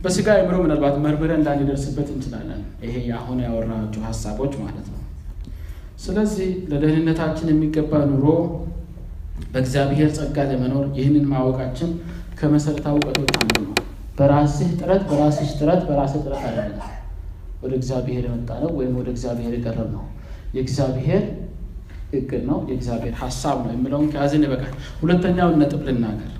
[0.00, 5.00] በስጋ አእምሮ ምናልባት መርምረን እንዳንደርስበት እንችላለን። ይሄ አሁን ያወራኋቸው ሀሳቦች ማለት ነው።
[6.04, 8.26] ስለዚህ ለደህንነታችን የሚገባ ኑሮ
[9.52, 11.90] በእግዚአብሔር ጸጋ ለመኖር ይህንን ማወቃችን
[12.38, 13.74] ከመሰረታዊ እውቀቶች አንዱ ነው።
[14.18, 16.88] በራስህ ጥረት፣ በራስሽ ጥረት፣ በራስህ ጥረት አይደለም
[17.62, 20.04] ወደ እግዚአብሔር የመጣ ነው ወይም ወደ እግዚአብሔር የቀረብ ነው።
[20.56, 21.24] የእግዚአብሔር
[22.12, 26.32] እቅድ ነው፣ የእግዚአብሔር ሀሳብ ነው የሚለውን ከያዝን ይበቃል። ሁለተኛውን ነጥብ ልናገር።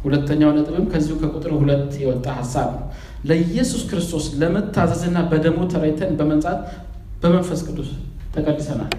[0.00, 2.84] ሁለተኛው ነጥብም ከዚሁ ከቁጥር ሁለት የወጣ ሀሳብ ነው።
[3.28, 6.60] ለኢየሱስ ክርስቶስ ለመታዘዝና በደሙ ተለይተን በመንጻት
[7.22, 7.90] በመንፈስ ቅዱስ
[8.34, 8.92] ተቀድሰናል።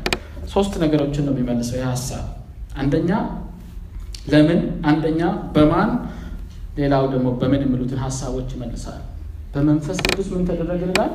[0.54, 2.26] ሶስት ነገሮችን ነው የሚመልሰው ይህ ሀሳብ።
[2.78, 3.12] አንደኛ
[4.32, 5.22] ለምን፣ አንደኛ
[5.56, 5.92] በማን፣
[6.78, 9.00] ሌላው ደግሞ በምን የሚሉትን ሀሳቦች ይመልሳል።
[9.54, 11.12] በመንፈስ ቅዱስ ምን ተደረግልናል?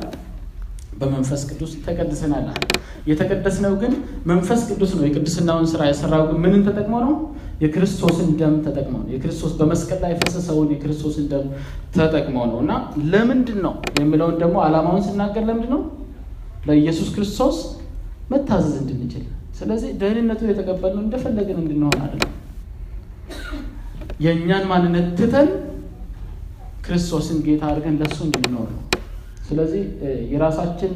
[0.99, 2.45] በመንፈስ ቅዱስ ተቀድሰናል።
[3.07, 3.93] የተቀደስነው ግን
[4.25, 7.13] መንፈስ ቅዱስ ነው። የቅድስናውን ስራ የሰራው ግን ምንን ተጠቅሞ ነው?
[7.61, 11.45] የክርስቶስን ደም ተጠቅሞ ነው። የክርስቶስ በመስቀል ላይ የፈሰሰውን የክርስቶስን ደም
[11.95, 12.71] ተጠቅሞ ነው እና
[13.13, 15.81] ለምንድን ነው የሚለውን ደግሞ ዓላማውን ስናገር ለምንድን ነው?
[16.67, 17.57] ለኢየሱስ ክርስቶስ
[18.31, 19.25] መታዘዝ እንድንችል።
[19.59, 22.33] ስለዚህ ደህንነቱን የተቀበልነው እንደፈለግን እንድንሆን አይደለም።
[24.19, 25.49] የእኛን ማንነት ትተን
[26.85, 28.83] ክርስቶስን ጌታ አድርገን ለእሱ እንድንኖር ነው።
[29.47, 29.81] ስለዚህ
[30.33, 30.93] የራሳችን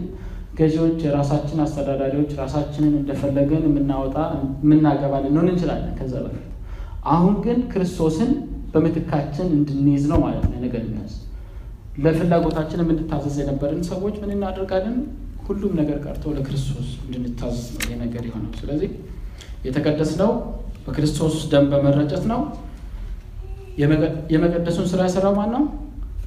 [0.58, 4.16] ገዢዎች፣ የራሳችን አስተዳዳሪዎች፣ ራሳችንን እንደፈለገን የምናወጣ
[4.64, 6.48] የምናገባ ልንሆን እንችላለን ከዛ በፊት።
[7.10, 8.32] አሁን ግን ክርስቶስን
[8.74, 11.14] በምትካችን እንድንይዝ ነው ማለት ነው። ነገር የሚያዝ
[12.04, 14.98] ለፍላጎታችን የምንታዘዝ የነበርን ሰዎች ምን እናደርጋለን?
[15.48, 18.92] ሁሉም ነገር ቀርቶ ለክርስቶስ እንድንታዘዝ ነው ነገር የሆነው። ስለዚህ
[19.66, 20.32] የተቀደስነው
[20.86, 22.42] በክርስቶስ ደም በመረጨት ነው።
[24.34, 25.64] የመቀደሱን ስራ የሰራው ማን ነው?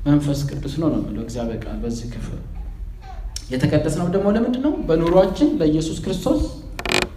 [0.07, 2.41] መንፈስ ቅዱስ ነው ነው እግዚአብሔር ቃል በዚህ ክፍል።
[3.53, 4.73] የተቀደስነው ደግሞ ለምንድን ነው?
[4.89, 6.43] በኑሯችን ለኢየሱስ ክርስቶስ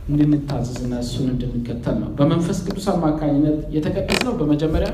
[0.08, 4.90] እንድንታዘዝና እሱን እንድንከተል ነው። በመንፈስ ቅዱስ አማካኝነት የተቀደስነው በመጀመሪያ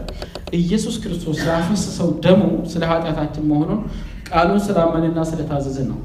[0.60, 2.42] ኢየሱስ ክርስቶስ ያፈሰሰው ደሙ
[2.74, 3.82] ስለ ኃጢአታችን መሆኑን
[4.30, 6.00] ቃሉን ስላመንና ስለታዘዝን ነው።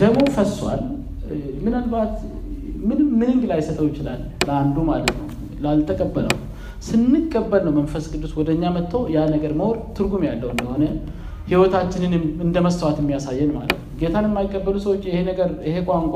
[0.00, 0.82] ደሙ ፈሷል።
[1.64, 2.12] ምናልባት
[2.82, 5.26] ምንም ምንንግ ላይሰጠው ይችላል ለአንዱ ማለት ነው
[5.64, 6.36] ላልተቀበለው
[6.86, 10.84] ስንቀበል ነው መንፈስ ቅዱስ ወደ እኛ መጥቶ ያ ነገር መወር ትርጉም ያለው እንደሆነ
[11.48, 12.12] ህይወታችንን
[12.44, 16.14] እንደ መስተዋት የሚያሳየን ማለት ነው። ጌታን የማይቀበሉ ሰዎች ይሄ ነገር ይሄ ቋንቋ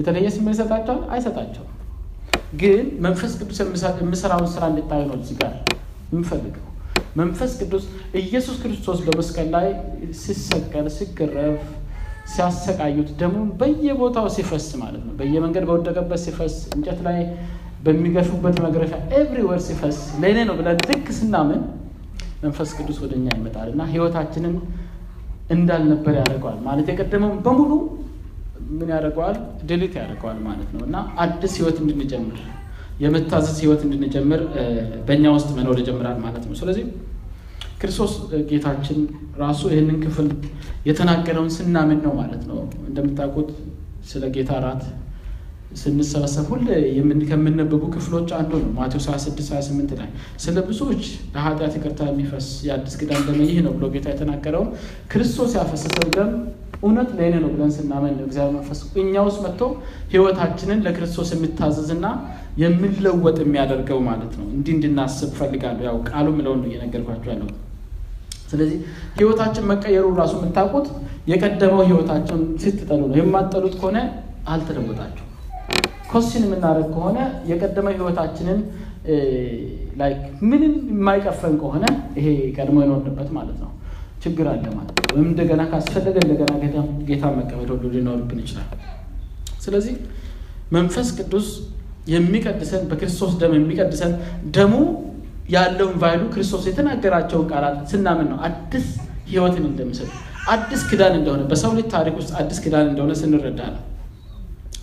[0.00, 1.00] የተለየ ስሜት ይሰጣቸዋል?
[1.14, 1.68] አይሰጣቸውም።
[2.60, 3.58] ግን መንፈስ ቅዱስ
[4.00, 5.52] የምሰራውን ስራ እንድታዩ ነው እዚህ ጋር
[6.12, 6.64] የምፈልገው።
[7.16, 7.84] መንፈስ ቅዱስ
[8.20, 9.66] ኢየሱስ ክርስቶስ በመስቀል ላይ
[10.20, 11.62] ሲሰቀል፣ ሲገረፍ፣
[12.32, 17.18] ሲያሰቃዩት ደሙን በየቦታው ሲፈስ ማለት ነው። በየመንገድ በወደቀበት ሲፈስ እንጨት ላይ
[17.84, 21.60] በሚገፉበት መግረፊያ everywhere ሲፈስ ለእኔ ነው ብለን ልክ ስናምን
[22.42, 24.54] መንፈስ ቅዱስ ወደ እኛ ይመጣል እና ህይወታችንን
[25.50, 27.72] እንዳልነበር ያደርገዋል ማለት የቀደመው በሙሉ
[28.70, 29.36] ምን ያደርገዋል?
[29.68, 32.38] delete ያደርገዋል ማለት ነው እና አዲስ ህይወት እንድንጀምር
[33.02, 34.40] የመታዘዝ ህይወት እንድንጀምር
[35.06, 36.84] በእኛ ውስጥ መኖር ይጀምራል ማለት ነው። ስለዚህ
[37.80, 38.12] ክርስቶስ
[38.50, 38.98] ጌታችን
[39.42, 40.26] ራሱ ይህንን ክፍል
[40.88, 43.50] የተናገረውን ስናምን ነው ማለት ነው። እንደምታውቁት
[44.10, 44.82] ስለ ጌታ እራት
[45.80, 46.66] ስንሰበሰብ ሁሌ
[47.30, 50.08] ከምነበቡ ክፍሎች አንዱ ነው። ማቴዎስ 26 28 ላይ
[50.44, 51.02] ስለ ብዙዎች
[51.34, 54.70] ለኃጢአት ይቅርታ የሚፈስ የአዲስ ኪዳን ደም ይህ ነው ብሎ ጌታ የተናገረውን
[55.12, 56.32] ክርስቶስ ያፈሰሰው ደም
[56.82, 59.62] እውነት ለእኔ ነው ብለን ስናመን ነው እግዚአብሔር መንፈስ እኛ ውስጥ መጥቶ
[60.12, 62.06] ህይወታችንን ለክርስቶስ የሚታዘዝና
[62.62, 67.50] የሚለወጥ የሚያደርገው ማለት ነው። እንዲህ እንድናስብ ፈልጋለሁ። ያው ቃሉ ምለውን ነው እየነገርኳቸው ያለው።
[68.50, 68.78] ስለዚህ
[69.18, 70.86] ህይወታችን መቀየሩ ራሱ የምታውቁት
[71.30, 73.98] የቀደመው ህይወታቸውን ስትጠሉ ነው። የማትጠሉት ከሆነ
[74.52, 75.26] አልተለወጣችሁ።
[76.10, 77.18] ኮስችን የምናደርግ ከሆነ
[77.50, 78.60] የቀደመው ህይወታችንን
[80.00, 80.18] like
[80.50, 81.84] ምንም የማይቀፈን ከሆነ
[82.18, 83.70] ይሄ ቀድሞ የኖርንበት ማለት ነው
[84.20, 86.50] ችግር አለ ማለት ወይም እንደገና ካስፈለገ እንደገና
[87.08, 88.68] ጌታ መቀበል ሁሉ ሊኖርብን ይችላል።
[89.64, 89.94] ስለዚህ
[90.76, 91.46] መንፈስ ቅዱስ
[92.12, 94.12] የሚቀድሰን በክርስቶስ ደም የሚቀድሰን
[94.56, 94.74] ደሙ
[95.54, 98.86] ያለውን ቫይሉ ክርስቶስ የተናገራቸውን ቃላት ስናምን ነው። አዲስ
[99.30, 100.10] ህይወትን እንደሚሰጥ
[100.52, 103.82] አዲስ ክዳን እንደሆነ በሰው ልጅ ታሪክ ውስጥ አዲስ ክዳን እንደሆነ ስንረዳ ነው።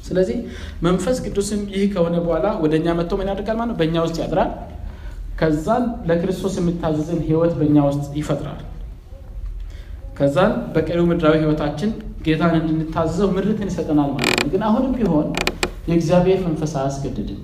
[0.07, 0.37] ስለዚህ
[0.85, 3.75] መንፈስ ቅዱስም ይህ ከሆነ በኋላ ወደ እኛ መጥቶ ምን ያደርጋል ማለት?
[3.79, 4.51] በእኛ ውስጥ ያድራል።
[5.39, 8.61] ከዛን ለክርስቶስ የሚታዘዝን ህይወት በእኛ ውስጥ ይፈጥራል።
[10.17, 11.89] ከዛን በቀሪው ምድራዊ ህይወታችን
[12.25, 15.27] ጌታን እንድንታዘዘው ምርትን ይሰጠናል ማለት ነው። ግን አሁንም ቢሆን
[15.89, 17.41] የእግዚአብሔር መንፈስ አያስገድድም።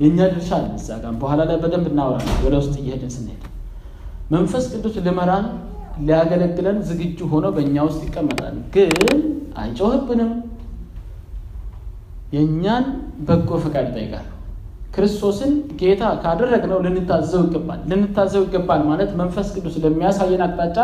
[0.00, 3.42] የእኛ ድርሻ አለ እዛ ጋር በኋላ ላይ በደንብ እናወራለን። ወደ ውስጥ እየሄድን ስንሄድ
[4.30, 5.46] መንፈስ ቅዱስ ልመራን
[6.06, 9.18] ሊያገለግለን ዝግጁ ሆኖ በእኛ ውስጥ ይቀመጣል። ግን
[9.56, 10.30] አይጮህብንም።
[12.32, 12.86] የእኛን
[13.26, 14.26] በጎ ፈቃድ ይጠይቃል።
[14.94, 20.78] ክርስቶስን ጌታ ካደረግነው ልንታዘው ይገባል። ልንታዘው ይገባል ማለት መንፈስ ቅዱስ ለሚያሳየን አቅጣጫ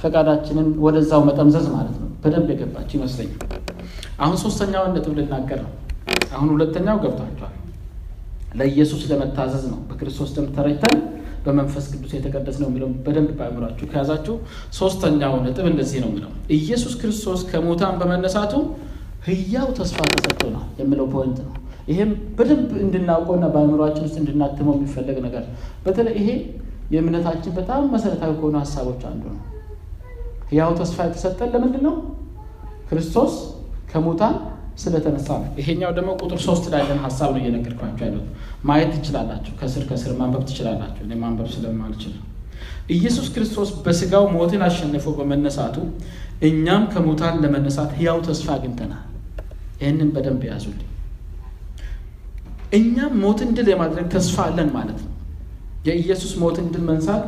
[0.00, 3.38] ፈቃዳችንን ወደዛው መጠምዘዝ ማለት ነው። በደንብ የገባችሁ ይመስለኛል።
[4.20, 5.72] አሁን ሶስተኛውን ነጥብ ልናገር ነው።
[6.34, 7.54] አሁን ሁለተኛው ገብቷቸዋል።
[8.54, 10.98] ለኢየሱስ ለመታዘዝ ነው። በክርስቶስ ደም ተረጭተን
[11.44, 14.34] በመንፈስ ቅዱስ የተቀደስ ነው የሚለው በደንብ በአእምሯችሁ ከያዛችሁ፣
[14.78, 18.54] ሶስተኛው ነጥብ እንደዚህ ነው የሚለው ኢየሱስ ክርስቶስ ከሙታን በመነሳቱ
[19.26, 21.54] ህያው ተስፋ ተሰጥቶናል የሚለው ፖይንት ነው።
[21.88, 25.44] ይሄም በደንብ እንድናውቀውና በአእምሯችን ውስጥ እንድናትመው የሚፈለግ ነገር
[25.86, 26.28] በተለይ ይሄ
[26.94, 29.40] የእምነታችን በጣም መሰረታዊ ከሆኑ ሀሳቦች አንዱ ነው።
[30.50, 31.94] ህያው ተስፋ የተሰጠን ለምንድን ነው?
[32.88, 33.34] ክርስቶስ
[33.90, 34.34] ከሙታን
[34.78, 38.26] ስለተነሳ ነው። ይሄኛው ደግሞ ቁጥር ሶስት ላይ ሀሳብ ነው እየነገርኳቸው ያሉት።
[38.64, 42.14] ማየት ትችላላችሁ፣ ከስር ከስር ማንበብ ትችላላችሁ። እኔ ማንበብ ስለማልችል
[42.90, 45.76] ኢየሱስ ክርስቶስ በስጋው ሞትን አሸንፎ በመነሳቱ
[46.48, 49.04] እኛም ከሙታን ለመነሳት ህያው ተስፋ አግኝተናል።
[49.80, 50.86] ይህንን በደንብ ያዙልኝ።
[52.72, 55.12] እኛም ሞትን ድል የማድረግ ተስፋ አለን ማለት ነው።
[55.86, 57.22] የኢየሱስ ሞትን ድል መንሳት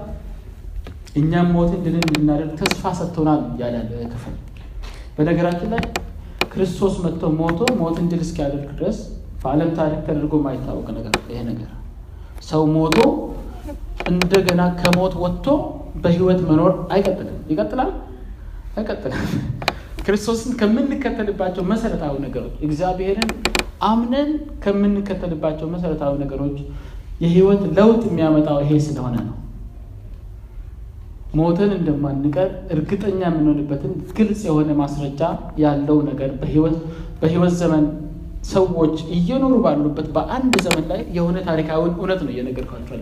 [1.12, 3.77] እኛም ሞትን ድል እንድናደርግ ተስፋ ሰጥቶናል ያለ
[4.12, 4.35] ክፍል።
[5.16, 5.83] በነገራችን ላይ
[6.53, 8.98] ክርስቶስ መጥቶ ሞቶ ሞትን ድል እስኪያደርግ ድረስ
[9.42, 11.70] በዓለም ታሪክ ተደርጎ የማይታወቅ ነገር ይሄ ነገር
[12.48, 12.98] ሰው ሞቶ
[14.11, 15.46] እንደገና ከሞት ወጥቶ
[16.03, 17.90] በህይወት መኖር አይቀጥልም። ይቀጥላል?
[18.77, 19.22] አይቀጥልም።
[20.07, 23.31] ክርስቶስን ከምንከተልባቸው መሰረታዊ ነገሮች እግዚአብሔርን
[23.83, 24.31] አምነን
[24.64, 26.57] ከምንከተልባቸው መሰረታዊ ነገሮች
[27.22, 29.37] የህይወት ለውጥ የሚያመጣው ይሄ ስለሆነ ነው።
[31.32, 35.20] ሞተን እንደማንቀር እርግጠኛ የምንሆንበትን ግልጽ የሆነ ማስረጃ
[35.62, 37.84] ያለው ነገር በህይወት ዘመን
[38.50, 42.98] ሰዎች እየኖሩ ባሉበት በአንድ ዘመን ላይ የሆነ ታሪካዊ እውነት ነው እየነገርኳችሁ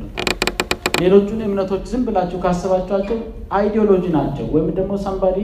[1.00, 3.18] ሌሎቹን እምነቶች ዝም ብላችሁ ካሰባችኋቸው
[3.58, 5.38] ideology ናቸው፣ ወይም ደግሞ somebody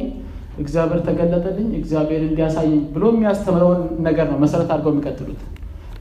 [0.59, 5.40] እግዚአብሔር ተገለጠልኝ እግዚአብሔር እንዲያሳየኝ ብሎ የሚያስተምረውን ነገር ነው መሰረት አድርገው የሚቀጥሉት።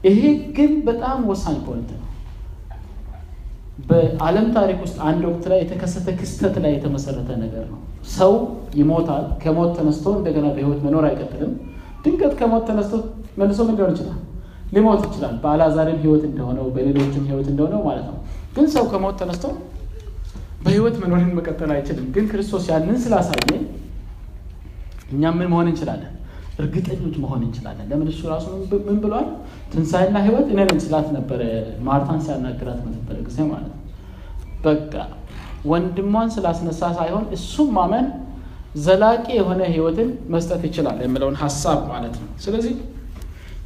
[0.06, 0.20] ይሄ
[0.56, 2.02] ግን በጣም ወሳኝ ፖይንት ነው።
[3.78, 7.80] በዓለም ታሪክ ውስጥ አንድ ወቅት ላይ የተከሰተ ክስተት ላይ የተመሰረተ ነገር ነው።
[8.14, 8.32] ሰው
[8.78, 11.52] ይሞታል። ከሞት ተነስቶ እንደገና በህይወት መኖር አይቀጥልም።
[12.04, 12.94] ድንገት ከሞት ተነስቶ
[13.38, 14.18] መልሶ ምን ሊሆን ይችላል?
[14.72, 18.16] ሊሞት ይችላል። በአልዓዛርም ህይወት እንደሆነው በሌሎችም ህይወት እንደሆነው ማለት ነው።
[18.56, 19.44] ግን ሰው ከሞት ተነስቶ
[20.64, 23.50] በህይወት መኖርን መቀጠል አይችልም። ግን ክርስቶስ ያንን ስላሳየ
[25.12, 26.12] እኛም ምን መሆን እንችላለን?
[26.58, 28.46] እርግጠኞች መሆን እንችላለን። ለምን እሱ ራሱ
[28.86, 29.26] ምን ብሏል?
[29.72, 31.40] ትንሣኤና ህይወት እኔ ነኝ ስላት ነበረ
[31.86, 33.80] ማርታን ሲያናግራት በነበረ ጊዜ ማለት ነው።
[34.64, 34.92] በቃ
[35.70, 38.06] ወንድሟን ስላስነሳ ሳይሆን እሱም ማመን
[38.78, 42.74] ዘላቂ የሆነ ህይወትን መስጠት ይችላል የሚለውን ሀሳብ ማለት ነው። ስለዚህ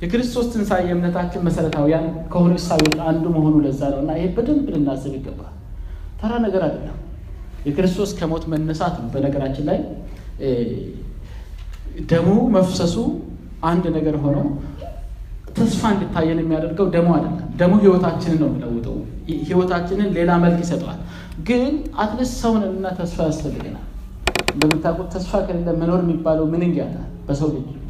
[0.02, 5.54] የክርስቶስ ትንሣኤ የእምነታችን መሰረታዊያን ከሆኑ እሳቤዎች አንዱ መሆኑ ለዛ ነው እና ይሄ በደንብ ልናስብ ይገባል።
[6.20, 6.96] ተራ ነገር አይደለም።
[7.66, 9.78] የክርስቶስ ከሞት መነሳት በነገራችን ላይ
[12.10, 12.96] ደሙ መፍሰሱ
[13.70, 14.38] አንድ ነገር ሆኖ
[15.56, 18.96] ተስፋ እንድታየን የሚያደርገው ደሙ አይደለም። ደሙ ህይወታችንን ነው የሚለውጠው።
[19.48, 21.00] ህይወታችንን ሌላ መልክ ይሰጠዋል።
[21.48, 23.86] ግን at least ሰውንና ተስፋ ያስፈልገናል።
[24.54, 27.06] እንደምታውቁት ተስፋ ከሌለ መኖር የሚባለው ምንን ያጣል?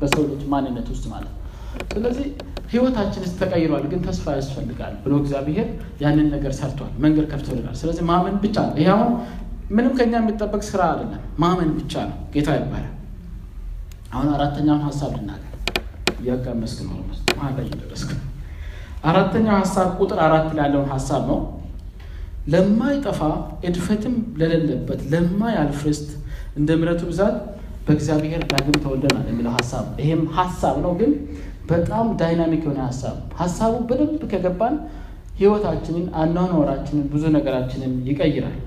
[0.01, 1.35] በሰው ልጅ ማንነት ውስጥ ማለት
[1.92, 2.27] ስለዚህ
[2.73, 5.68] ህይወታችንስ ተቀይሯል፣ ግን ተስፋ ያስፈልጋል ብሎ እግዚአብሔር
[6.03, 9.11] ያንን ነገር ሰርቷል፣ መንገድ ከፍቶልናል። ስለዚህ ማመን ብቻ ነው። አሁን
[9.70, 12.94] ምንም ከኛ የሚጠበቅ ስራ አይደለም፣ ማመን ብቻ ነው። ጌታ ይባላል።
[14.11, 15.46] አሁን አራተኛውን ሀሳብ ልናገር።
[16.20, 16.96] እያጋመስክ ነው
[17.33, 18.11] መሀል ላይ እየደረስክ
[19.05, 21.38] አራተኛው ሀሳብ ቁጥር አራት ላይ ያለውን ሀሳብ ነው።
[22.53, 23.20] ለማይጠፋ
[23.68, 26.09] እድፈትም ለሌለበት ለማያልፍ ርስት
[26.59, 27.37] እንደ ምሕረቱ ብዛት
[27.87, 31.12] በእግዚአብሔር ዳግም ተወልደናል የሚለው ሀሳብ ይሄም ሀሳብ ነው፣ ግን
[31.70, 34.75] በጣም ዳይናሚክ የሆነ ሀሳብ ሀሳቡ በደንብ ከገባን
[35.40, 38.59] ህይወታችንን፣ አኗኗራችንን፣ ብዙ ነገራችንን ይቀይራል።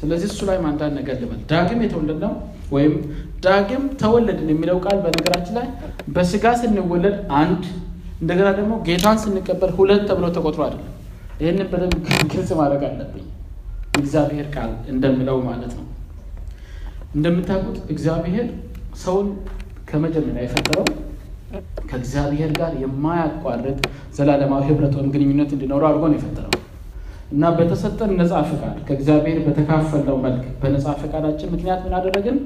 [0.00, 2.32] ስለዚህ እሱ ላይ አንዳንድ ነገር ልበል። ዳግም የተወለድ ነው
[2.74, 2.94] ወይም
[3.42, 5.66] ዳግም ተወለድን የሚለው ቃል በነገራችን ላይ
[6.14, 7.62] በስጋ ስንወለድ አንድ፣
[8.22, 10.94] እንደገና ደግሞ ጌታን ስንቀበል ሁለት ተብሎ ተቆጥሮ አይደለም።
[11.42, 11.96] ይህንን በደንብ
[12.32, 13.26] ግልጽ ማድረግ አለብኝ።
[13.98, 15.84] እግዚአብሔር ቃል እንደሚለው ማለት ነው።
[17.14, 18.46] እንደምታውቁት እግዚአብሔር
[19.02, 19.28] ሰውን
[19.88, 20.86] ከመጀመሪያ የፈጠረው
[21.90, 23.78] ከእግዚአብሔር ጋር የማያቋርጥ
[24.16, 26.54] ዘላለማዊ ህብረት ወይም ግንኙነት እንዲኖረው አድርጎ ነው የፈጠረው
[27.32, 32.36] እና በተሰጠን ነፃ ፈቃድ ከእግዚአብሔር በተካፈለው መልክ በነፃ ፈቃዳችን ምክንያት ምን አደረግን?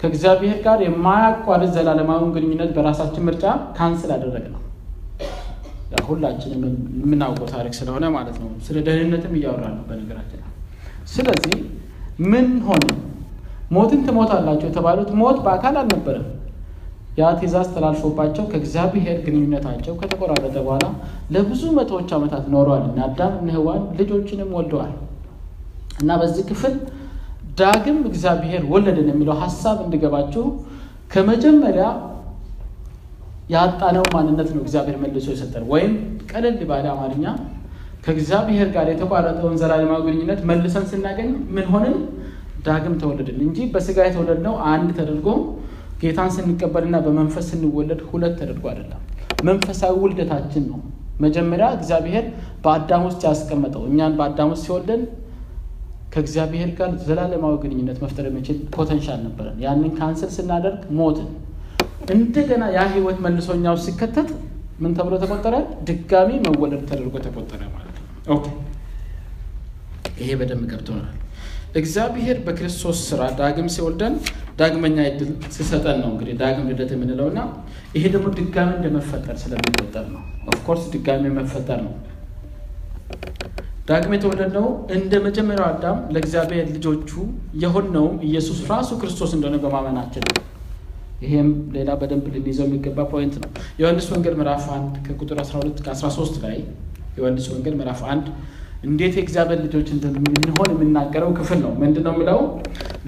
[0.00, 3.44] ከእግዚአብሔር ጋር የማያቋርጥ ዘላለማዊውን ግንኙነት በራሳችን ምርጫ
[3.76, 4.62] ካንስል አደረግ ነው።
[6.06, 6.62] ሁላችንም
[6.98, 10.40] የምናውቀው ታሪክ ስለሆነ ማለት ነው። ስለ ደህንነትም እያወራ ነው በነገራችን።
[11.08, 11.56] ስለዚህ
[12.26, 12.84] ምን ሆነ?
[13.70, 16.26] ሞትን ትሞታላቸው የተባሉት ሞት በአካል አልነበረም።
[17.18, 20.86] ያ ትእዛዝ ተላልፎባቸው ከእግዚአብሔር ግንኙነታቸው ከተቆራረጠ በኋላ
[21.34, 24.92] ለብዙ መቶዎች ዓመታት ኖረዋል እና አዳም ሔዋን ልጆችንም ወልደዋል
[26.00, 26.74] እና በዚህ ክፍል
[27.56, 30.44] ዳግም እግዚአብሔር ወለደን የሚለው ሀሳብ እንዲገባችሁ
[31.12, 31.84] ከመጀመሪያ
[33.54, 35.92] ያጣነው ማንነት ነው እግዚአብሔር መልሶ የሰጠን ወይም
[36.30, 37.24] ቀለል ባለ አማርኛ
[38.04, 41.94] ከእግዚአብሔር ጋር የተቋረጠውን ዘላለማዊ ግንኙነት መልሰን ስናገኝ ምን ሆንን?
[42.66, 45.28] ዳግም ተወለድን እንጂ በስጋ የተወለድነው አንድ ተደርጎ
[46.00, 49.00] ጌታን ስንቀበልና በመንፈስ ስንወለድ ሁለት ተደርጎ አይደለም።
[49.48, 50.78] መንፈሳዊ ውልደታችን ነው።
[51.20, 52.24] መጀመሪያ እግዚአብሔር
[52.64, 55.02] በአዳም ውስጥ ያስቀመጠው እኛን በአዳም ውስጥ ሲወልደን
[56.16, 61.28] ከእግዚአብሔር ጋር ዘላለማዊ ግንኙነት መፍጠር የሚችል potential ነበረን። ያንን cancel ስናደርግ ሞትን።
[62.14, 64.28] እንደገና ያ ህይወት መልሶኛው ሲከተት
[64.82, 65.54] ምን ተብሎ ተቆጠረ?
[65.88, 67.96] ድጋሚ መወለድ ተደርጎ ተቆጠረ ማለት
[68.28, 68.38] ነው።
[70.20, 71.14] ይሄ በደንብ ገብቶናል።
[71.76, 74.14] እግዚአብሔር በክርስቶስ ስራ ዳግም ሲወልደን
[74.60, 77.40] ዳግመኛ እድል ሲሰጠን ነው እንግዲህ ዳግም ልደት የምንለው እና
[77.96, 81.94] ይሄ ደግሞ ድጋሚ እንደመፈጠር ስለሚቆጠር ነው። of course ድጋሚ መፈጠር ነው።
[83.88, 87.10] ዳግም የተወለድነው እንደ መጀመሪያው አዳም ለእግዚአብሔር ልጆቹ
[87.62, 90.42] የሆነውም ኢየሱስ ራሱ ክርስቶስ እንደሆነ በማመናችን ነው።
[91.22, 96.56] ይሄም ሌላ በደንብ ልንይዘው የሚገባ ፖይንት ነው። ዮሐንስ ወንጌል ምዕራፍ 1 ከቁጥር 12 ከ13 ላይ
[97.18, 98.26] ዮሐንስ ወንጌል ምዕራፍ 1
[98.86, 102.40] እንዴት የእግዚአብሔር ልጆች እንደምንሆን የሚናገረው ክፍል ነው። ምንድን ነው የሚለው?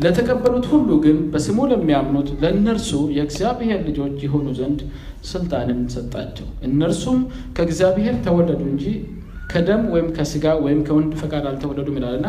[0.02, 4.80] ለተቀበሉት ሁሉ ግን በስሙ ለሚያምኑት ለእነርሱ የእግዚአብሔር ልጆች የሆኑ ዘንድ
[5.30, 7.20] ስልጣንን ሰጣቸው። እነርሱም
[7.56, 8.84] ከእግዚአብሔር ተወለዱ እንጂ
[9.48, 12.28] ከደም ወይም ከስጋ ወይም ከወንድ ፈቃድ አልተወለዱም ይላልና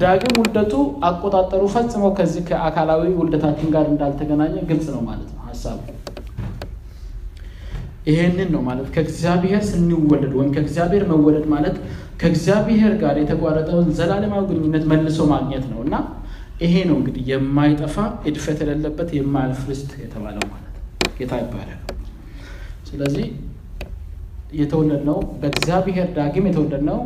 [0.00, 0.72] ዳግም ውልደቱ
[1.08, 5.78] አቆጣጠሩ ፈጽሞ ከዚህ ከአካላዊ ውልደታችን ጋር እንዳልተገናኘ ግልጽ ነው ማለት ነው ሀሳቡ።
[8.06, 11.76] ይሄንን ነው ማለት ከእግዚአብሔር ስንወለድ ወይም ከእግዚአብሔር መወለድ ማለት
[12.20, 15.94] ከእግዚአብሔር ጋር የተቋረጠውን ዘላለማዊ ግንኙነት መልሶ ማግኘት ነው እና
[16.62, 17.96] ይሄ ነው እንግዲህ የማይጠፋ
[18.28, 20.62] እድፈት የሌለበት የማያልፍ ርስት የተባለው ማለት
[21.18, 21.80] ጌታ ይባላል።
[22.88, 23.26] ስለዚህ
[24.54, 26.98] የተወለድነው በእግዚአብሔር ዳግም የተወለድነው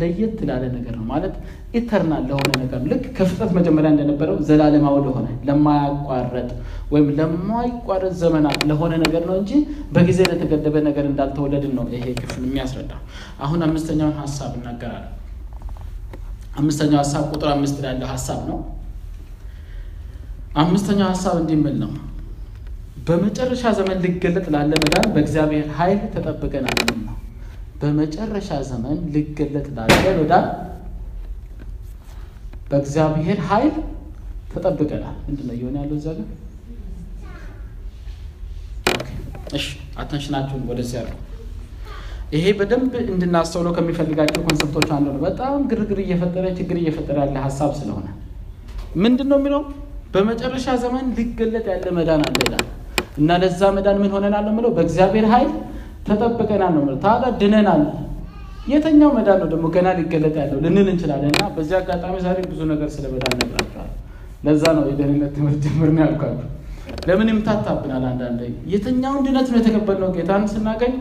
[0.00, 1.34] ለየት ላለ ነገር ነው ማለት
[1.74, 6.48] ኢተርናል ለሆነ ነገር ልክ ከፍጥረት መጀመሪያ እንደነበረው ዘላለማዊ ለሆነ ለማያቋረጥ
[6.92, 9.52] ወይም ለማይቋረጥ ዘመናት ለሆነ ነገር ነው እንጂ
[9.94, 13.00] በጊዜ ለተገደበ ነገር እንዳልተወለድን ነው ይሄ ክፍል የሚያስረዳው።
[13.40, 15.12] አሁን አምስተኛውን ሀሳብ እናገራለን።
[16.58, 18.58] አምስተኛው ሀሳብ ቁጥር አምስት ላይ ሀሳብ ነው።
[20.56, 21.90] አምስተኛው ሀሳብ እንዲህ የሚል ነው
[23.06, 27.16] በመጨረሻ ዘመን ሊገለጥ ላለ መዳን በእግዚአብሔር ኃይል ተጠብቀናል ነው።
[27.80, 30.46] በመጨረሻ ዘመን ሊገለጥ ላለ መዳን
[32.70, 33.74] በእግዚአብሔር ኃይል
[34.52, 36.28] ተጠብቀናል። ምንድን ነው እየሆነ ያለው እዚያ ጋር?
[39.56, 39.66] እሺ
[40.02, 41.18] አተንሽናችሁን ወደዚህ ያለው
[42.34, 48.06] ይሄ በደንብ እንድናስተውለው ከሚፈልጋቸው ኮንሰፕቶች አንዱ ነው። በጣም ግርግር እየፈጠረ ችግር እየፈጠረ ያለ ሀሳብ ስለሆነ
[49.04, 49.62] ምንድን ነው የሚለው
[50.14, 52.66] በመጨረሻ ዘመን ሊገለጥ ያለ መዳን አለ ይላል
[53.16, 55.50] እና ለዛ መዳን ምን ሆነናል ነው የምለው በእግዚአብሔር ኃይል
[56.08, 57.82] ተጠብቀናል ነው ታዲያ ድነናል።
[58.72, 62.88] የተኛው መዳን ነው ደግሞ ገና ሊገለጥ ያለው ልንል እንችላለን። እና በዚህ አጋጣሚ ዛሬ ብዙ ነገር
[62.94, 63.90] ስለ መዳን ነግራችኋል።
[64.46, 66.48] ለዛ ነው የደህንነት ትምህርት ጀምር ነው ያልኳችሁ።
[67.08, 68.02] ለምን ይምታታብናል?
[68.10, 68.40] አንዳንዴ
[68.72, 70.94] የትኛውን ድነት ነው የተቀበልነው ጌታን ስናገኝ፣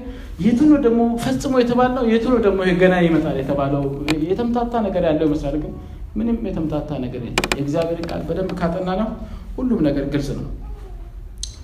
[0.46, 3.84] የቱ ነው ደግሞ ፈጽሞ የተባልነው፣ የቱ ነው ደግሞ ገና ይመጣል የተባለው?
[4.30, 5.74] የተምታታ ነገር ያለው ይመስላል፣ ግን
[6.18, 9.10] ምንም የተምታታ ነገር የለም። የእግዚአብሔር ቃል በደንብ ካጠናነው
[9.58, 10.46] ሁሉም ነገር ግልጽ ነው።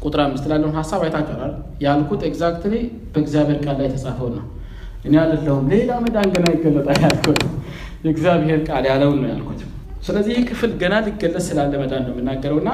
[0.02, 1.52] ቁጥር አምስት ላለውን ሀሳብ አይታችኋል።
[1.86, 2.74] ያልኩት exactly
[3.14, 4.46] በእግዚአብሔር ቃል ላይ የተጻፈው ነው።
[5.06, 7.40] እኔ አይደለሁም ሌላ መዳን ገና ይገለጣል ያልኩት
[8.06, 9.62] የእግዚአብሔር ቃል ያለውን ነው ያልኩት።
[10.06, 12.72] ስለዚህ ይህ ክፍል ገና ሊገለጽ ስላለ መዳን ነው የምናገረው እና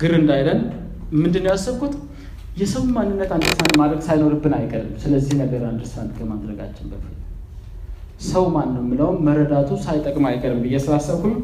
[0.00, 0.60] ግር እንዳይለን
[1.16, 1.94] ምንድን ነው ያሰብኩት
[2.60, 7.20] የሰው ማንነት understand ማድረግ ሳይኖርብን አይቀርም። ስለዚህ ነገር understand ከማድረጋችን በፊት
[8.26, 11.34] ሰው ማን ነው የምለውም መረዳቱ ሳይጠቅም አይቀርም ብዬ ስላሰብኩኝ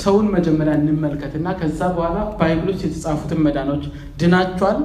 [0.00, 3.84] ሰውን መጀመሪያ እንመልከትና ከዛ በኋላ Bible ውስጥ የተጻፉትን መዳኖች
[4.20, 4.78] ድናችኋል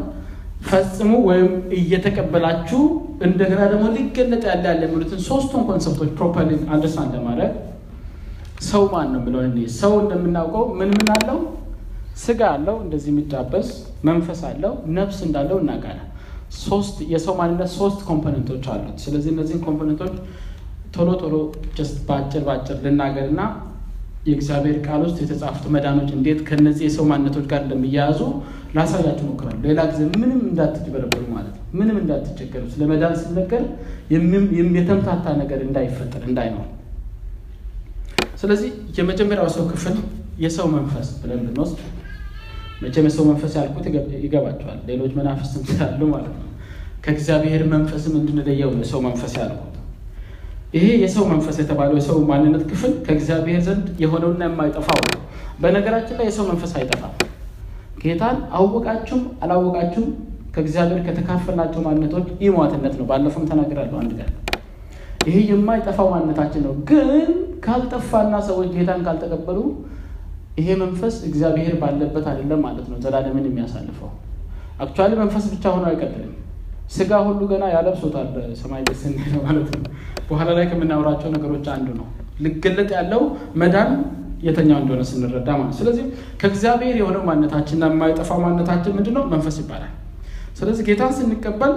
[0.68, 2.82] ፈጽሙ ወይም እየተቀበላችሁ
[3.28, 7.52] እንደገና ደግሞ ሊገለጥ ያለ ያለ የሚሉትን ሶስቱን concept ኦች properly understand ለማድረግ
[8.68, 11.40] ሰው ማን ነው ብለው እኔ ሰው እንደምናውቀው ምን ምን አለው?
[12.24, 13.70] ስጋ አለው እንደዚህ የሚዳበስ
[14.10, 16.10] መንፈስ አለው፣ ነፍስ እንዳለው እናውቃለን።
[16.60, 20.16] ሶስት የሰው ማንነት ሶስት component ኦች አሉት። ስለዚህ እነዚህን component ኦች
[20.94, 21.36] ቶሎ ቶሎ
[21.78, 23.42] just በአጭር በአጭር ልናገር እና
[24.28, 28.20] የእግዚአብሔር ቃል ውስጥ የተጻፉት መዳኖች እንዴት ከነዚህ የሰው ማንነቶች ጋር እንደሚያያዙ
[28.76, 33.64] ላሳያችሁ እሞክራለሁ። ሌላ ጊዜ ምንም እንዳትጭበረበሩ ማለት ነው። ምንም እንዳትቸገሩ። ስለ መዳን ሲነገር
[34.78, 36.70] የተምታታ ነገር እንዳይፈጠር እንዳይኖር።
[38.42, 39.98] ስለዚህ የመጀመሪያው ሰው ክፍል
[40.40, 41.82] የሰው መንፈስ ብለን ብንወስድ
[42.84, 43.86] መቼም የሰው መንፈስ ያልኩት
[44.24, 46.50] ይገባቸዋል። ሌሎች መናፍስትም ስላሉ ማለት ነው።
[47.06, 49.70] ከእግዚአብሔር መንፈስም እንድንለየው የሰው መንፈስ ያልኩት።
[50.74, 55.20] ይሄ የሰው መንፈስ የተባለው የሰው ማንነት ክፍል ከእግዚአብሔር ዘንድ የሆነውና የማይጠፋው ነው።
[55.62, 57.14] በነገራችን ላይ የሰው መንፈስ አይጠፋም።
[58.04, 60.08] ጌታን አወቃችሁም አላወቃችሁም
[60.56, 64.32] ከእግዚአብሔር ከተካፈልናቸው ማንነቶች ኢሟትነት ነው። ባለፈውም ተናግራለሁ አንድ ቀን።
[65.28, 67.30] ይሄ የማይጠፋው ማንነታችን ነው። ግን
[67.66, 69.60] ካልጠፋና ሰዎች ጌታን ካልተቀበሉ
[70.58, 74.10] ይሄ መንፈስ እግዚአብሔር ባለበት አይደለም ማለት ነው ዘላለምን የሚያሳልፈው።
[74.80, 76.34] actually መንፈስ ብቻ ሆኖ አይቀጥልም።
[76.92, 79.84] ስጋ ሁሉ ገና ያለብሶታል በሰማይ ስንሄድ ማለት ነው።
[80.30, 82.08] በኋላ ላይ ከምናወራቸው ነገሮች አንዱ ነው።
[82.44, 83.22] ሊገለጥ ያለው
[83.62, 83.90] መዳን
[84.44, 86.06] የትኛው እንደሆነ ስንረዳ ማለት ስለዚህ
[86.42, 89.24] ከእግዚአብሔር የሆነው ማንነታችንና የማይጠፋው ማንነታችን ምንድን ነው?
[89.34, 89.94] መንፈስ ይባላል።
[90.60, 91.74] ስለዚህ ጌታን ስንቀበል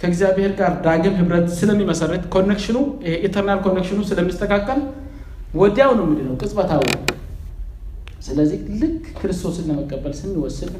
[0.00, 2.76] ከእግዚአብሔር ጋር ዳግም ህብረት ስለሚመሰረት connection ኑ
[3.26, 4.80] eternal connection ኑ ስለሚስተካከል
[5.54, 6.82] ወዲያው ነው ምንድን ነው ቅጽበታዊ
[8.26, 10.70] ስለዚህ ልክ ክርስቶስን ለመቀበል ስንወስን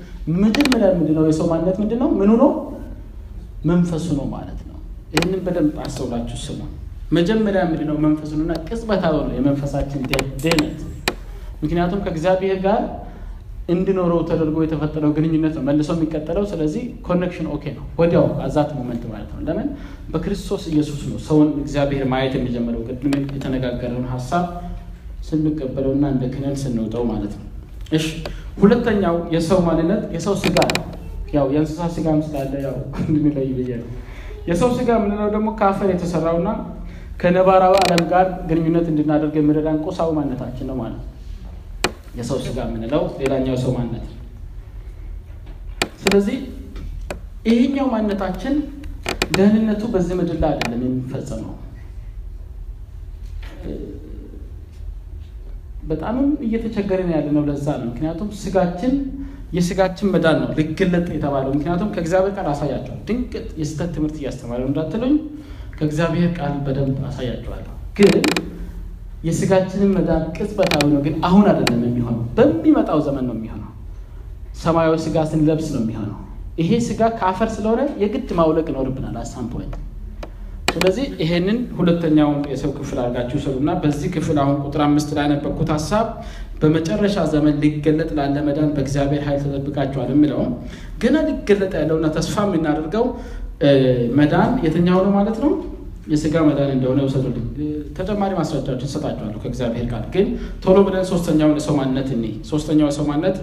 [0.42, 2.08] መጀመሪያ ምንድነው የሰው ማንነት ምንድን ነው?
[2.20, 2.50] ምኑ ነው?
[3.66, 4.76] መንፈሱ ነው ማለት ነው።
[5.14, 6.60] ይህንን በደንብ አስተውላችሁ ስሙ።
[7.12, 7.96] መጀመሪያ ምንድነው?
[8.04, 10.00] መንፈሱ ነውና ቅጽበታዊ ነው የመንፈሳችን
[10.42, 10.78] ድህነት።
[11.62, 12.80] ምክንያቱም ከእግዚአብሔር ጋር
[13.68, 19.04] እንዲኖረው ተደርጎ የተፈጠረው ግንኙነት ነው መልሶ የሚቀጠለው። ስለዚህ connection okay ነው ወዲያው at that moment
[19.12, 19.68] ማለት ነው። ለምን
[20.12, 24.44] በክርስቶስ ኢየሱስ ነው ሰውን እግዚአብሔር ማየት የሚጀምረው። ቅድም የተነጋገረውን ሀሳብ
[25.28, 27.46] ስንቀበለውና እንደ ክህነት ስንወጣው ማለት ነው።
[27.92, 28.06] እሺ
[28.60, 30.84] ሁለተኛው የሰው ማንነት የሰው ስጋ ነው።
[31.34, 33.88] ያው የእንስሳ ስጋም ስላለ ያው እንድንለይ ብዬ ነው።
[34.48, 36.48] የሰው ስጋ የምንለው ደግሞ ከአፈር የተሰራውና
[37.20, 41.04] ከነባራዊ ዓለም ጋር ግንኙነት እንድናደርግ የሚረዳን ቁሳዊ ማንነታችን ነው ማለት ነው።
[42.18, 44.04] የሰው ስጋ የምንለው ሌላኛው የሰው ማንነት
[46.02, 46.38] ስለዚህ
[47.46, 48.54] ይሄኛው ማንነታችን
[49.36, 51.52] ደህንነቱ በዚህ ምድር ላይ አይደለም የሚፈጸመው
[55.82, 58.94] በጣምም እየተቸገርን ያለ ነው። ለዛ ነው ምክንያቱም ስጋችን
[59.52, 65.14] የስጋችን መዳን ነው ሊገለጥ የተባለው። ምክንያቱም ከእግዚአብሔር ቃል አሳያቸዋል። ድንቅ የስህተት ትምህርት እያስተማረው እንዳትሉኝ
[65.78, 68.14] ከእግዚአብሔር ቃል በደንብ አሳያቸዋለሁ። ግን
[69.24, 73.70] የስጋችንን መዳን ቅጽበታዊ ነው። ግን አሁን አይደለም የሚሆነው፣ በሚመጣው ዘመን ነው የሚሆነው።
[74.56, 76.18] ሰማያዊ ስጋ ስንለብስ ነው የሚሆነው።
[76.58, 79.48] ይሄ ስጋ ከአፈር ስለሆነ የግድ ማውለቅ ይኖርብናል አሳም
[80.76, 86.06] ስለዚህ ይሄንን ሁለተኛውን የሰው ክፍል አድርጋችሁ ስሩና በዚህ ክፍል አሁን ቁጥር አምስት ላይ ያነበብኩት ሀሳብ
[86.60, 90.52] በመጨረሻ ዘመን ሊገለጥ ላለ መዳን በእግዚአብሔር ኃይል ተጠብቃችኋል የሚለውም
[91.02, 93.04] ገና ሊገለጥ ያለውና ተስፋ የምናደርገው
[94.18, 95.52] መዳን የትኛው ነው ማለት ነው?
[96.12, 97.46] የስጋ መዳን እንደሆነ ውሰዱልኝ።
[97.96, 100.26] ተጨማሪ ማስረጃዎችን ሰጣችኋለሁ ከእግዚአብሔር ቃል። ግን
[100.64, 103.38] ቶሎ ብለን ሶስተኛውን የሰው ማንነት እኔ ሶስተኛው የሰው ማንነት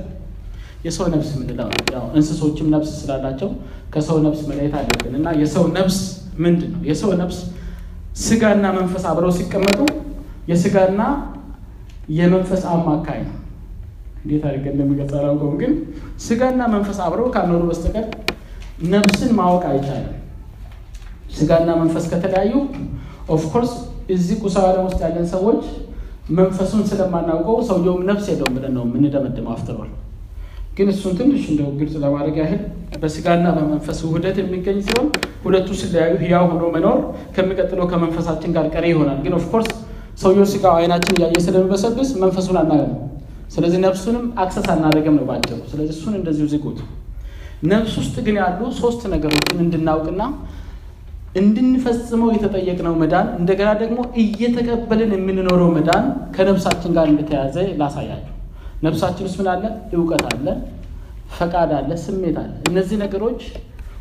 [0.86, 1.68] የሰው ነፍስ ምንለው
[2.16, 3.50] እንስሶችም ነፍስ ስላላቸው
[3.94, 5.98] ከሰው ነፍስ መለየት አለብን እና የሰው ነፍስ
[6.44, 6.82] ምንድን ነው?
[6.90, 7.38] የሰው ነፍስ
[8.24, 9.80] ስጋና መንፈስ አብረው ሲቀመጡ
[10.52, 11.02] የስጋና
[12.14, 13.36] የመንፈስ አማካይ ነው።
[14.24, 15.72] እንዴት አድርገን እንደሚገልጽ አላውቀውም፣ ግን
[16.26, 18.06] ስጋና መንፈስ አብረው ካልኖሩ በስተቀር
[18.94, 20.14] ነፍስን ማወቅ አይቻልም።
[21.36, 22.54] ስጋና መንፈስ ከተለያዩ
[23.36, 23.74] of course
[24.10, 25.62] እዚህ ቁሳዊ ዓለም ውስጥ ያለን ሰዎች
[26.38, 29.92] መንፈሱን ስለማናውቀው ሰውየውም ነፍስ የለውም ብለን ነው የምንደመድመው አፍጥሯል።
[30.78, 32.62] ግን እሱን ትንሽ እንደው ግልጽ ለማድረግ ያህል
[33.02, 35.08] በስጋና በመንፈስ ውህደት የሚገኝ ሲሆን
[35.44, 36.98] ሁለቱ ሲለያዩ ህያው ሆኖ መኖር
[37.36, 39.70] ከሚቀጥለው ከመንፈሳችን ጋር ቀሪ ይሆናል። ግን of course
[40.18, 42.92] ሰውየው ስጋው አይናችን እያየ ስለሚበሰብስ መንፈሱን አናገም።
[43.54, 46.80] ስለዚህ ነፍሱንም access አናደርግም ነው ባጭሩ። ስለዚህ እሱን እንደዚሁ ዝጉት።
[47.72, 50.22] ነፍስ ውስጥ ግን ያሉ ሶስት ነገሮችን እንድናውቅና
[51.36, 56.06] እንድንፈጽመው የተጠየቅነው መዳን እንደገና ደግሞ እየተቀበልን የምንኖረው መዳን
[56.36, 58.30] ከነፍሳችን ጋር እንደተያዘ ላሳያችሁ።
[58.84, 59.64] ነፍሳችን ውስጥ ምን አለ?
[59.96, 60.48] እውቀት አለ፣
[61.38, 63.42] ፈቃድ አለ፣ ስሜት አለ። እነዚህ ነገሮች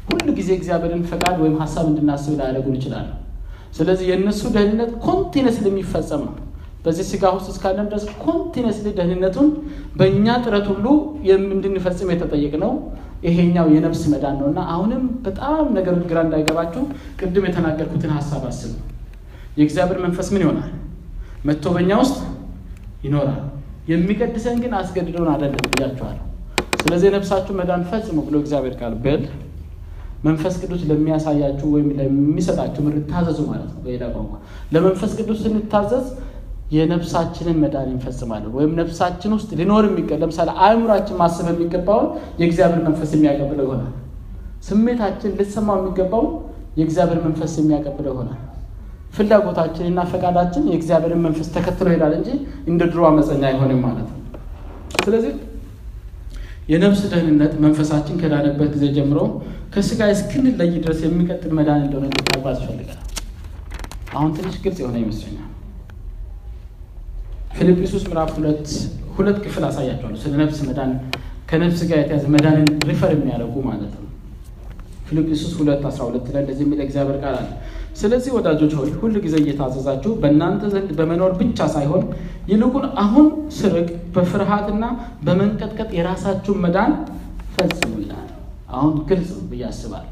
[0.08, 3.08] ሁሉ ጊዜ እግዚአብሔርን ፈቃድ ወይም ሀሳብ እንድናስብ ላያደርጉን ይችላሉ።
[3.72, 6.34] ስለዚህ የእነሱ ደህንነት continuously የሚፈጸም ነው።
[6.84, 9.48] በዚህ ስጋ ውስጥ እስካለን ድረስ continuously ደህንነቱን
[9.98, 10.86] በእኛ ጥረት ሁሉ
[11.48, 12.72] እንድንፈጽም የተጠየቅነው ነው።
[13.26, 16.82] ይሄኛው የነፍስ መዳን ነው እና አሁንም በጣም ነገር ግራ እንዳይገባችሁ
[17.20, 18.72] ቅድም የተናገርኩትን ሀሳብ አስቡ።
[19.58, 20.70] የእግዚአብሔር መንፈስ ምን ይሆናል?
[21.46, 22.18] መጥቶ በእኛ ውስጥ
[23.06, 23.40] ይኖራል።
[23.92, 26.26] የሚቀድሰን ግን አስገድደውን አይደለም ብያችኋለሁ።
[26.82, 29.22] ስለዚህ የነፍሳችሁ መዳን ፈጽሞ ብሎ እግዚአብሔር ቃል በል
[30.22, 34.34] መንፈስ ቅዱስ ለሚያሳያችሁ ወይም ለሚሰጣችሁ ምሪት ታዘዙ ማለት ነው። በሌላ ቋንቋ
[34.74, 36.06] ለመንፈስ ቅዱስ ስንታዘዝ
[36.76, 42.08] የነፍሳችንን መዳን እንፈጽማለን። ወይም ነፍሳችን ውስጥ ሊኖር የሚገ ለምሳሌ አእምሯችን ማሰብ የሚገባውን
[42.40, 43.92] የእግዚአብሔር መንፈስ የሚያቀብለው ይሆናል።
[44.68, 46.30] ስሜታችን ልትሰማው የሚገባውን
[46.78, 48.40] የእግዚአብሔር መንፈስ የሚያቀብለው ይሆናል።
[49.16, 52.28] ፍላጎታችንና ፈቃዳችን የእግዚአብሔርን መንፈስ ተከትሎ ይሄዳል እንጂ
[52.70, 54.18] እንደ ድሮ አመፀኛ አይሆንም ማለት ነው።
[55.04, 55.32] ስለዚህ
[56.68, 59.18] የነፍስ ደህንነት መንፈሳችን ከዳነበት ጊዜ ጀምሮ
[59.74, 63.00] ከስጋ እስክንለይ ድረስ የሚቀጥል መዳን እንደሆነ እንድታውቁ ያስፈልጋል።
[64.14, 65.48] አሁን ትንሽ ግልጽ የሆነ ይመስለኛል።
[67.56, 68.68] ፊልጵስዩስ ምዕራፍ ሁለት
[69.16, 70.92] ሁለት ክፍል አሳያችኋለሁ ስለ ነፍስ መዳን
[71.50, 74.06] ከነፍስ ጋር የተያዘ መዳንን refer የሚያደርጉ ማለት ነው።
[75.08, 77.48] ፊልጵስዩስ ሁለት አስራ ሁለት ላይ እንደዚህ የሚል እግዚአብሔር ቃል አለ።
[78.00, 82.04] ስለዚህ ወዳጆች ሆይ ሁል ጊዜ እየታዘዛችሁ በእናንተ ዘንድ በመኖር ብቻ ሳይሆን
[82.50, 83.26] ይልቁን አሁን
[83.58, 84.84] ስርቅ በፍርሃትና
[85.26, 86.92] በመንቀጥቀጥ የራሳችሁን መዳን
[87.54, 88.28] ፈጽሙ ይላል።
[88.76, 90.08] አሁን ግልጽ ብዬ አስባለሁ።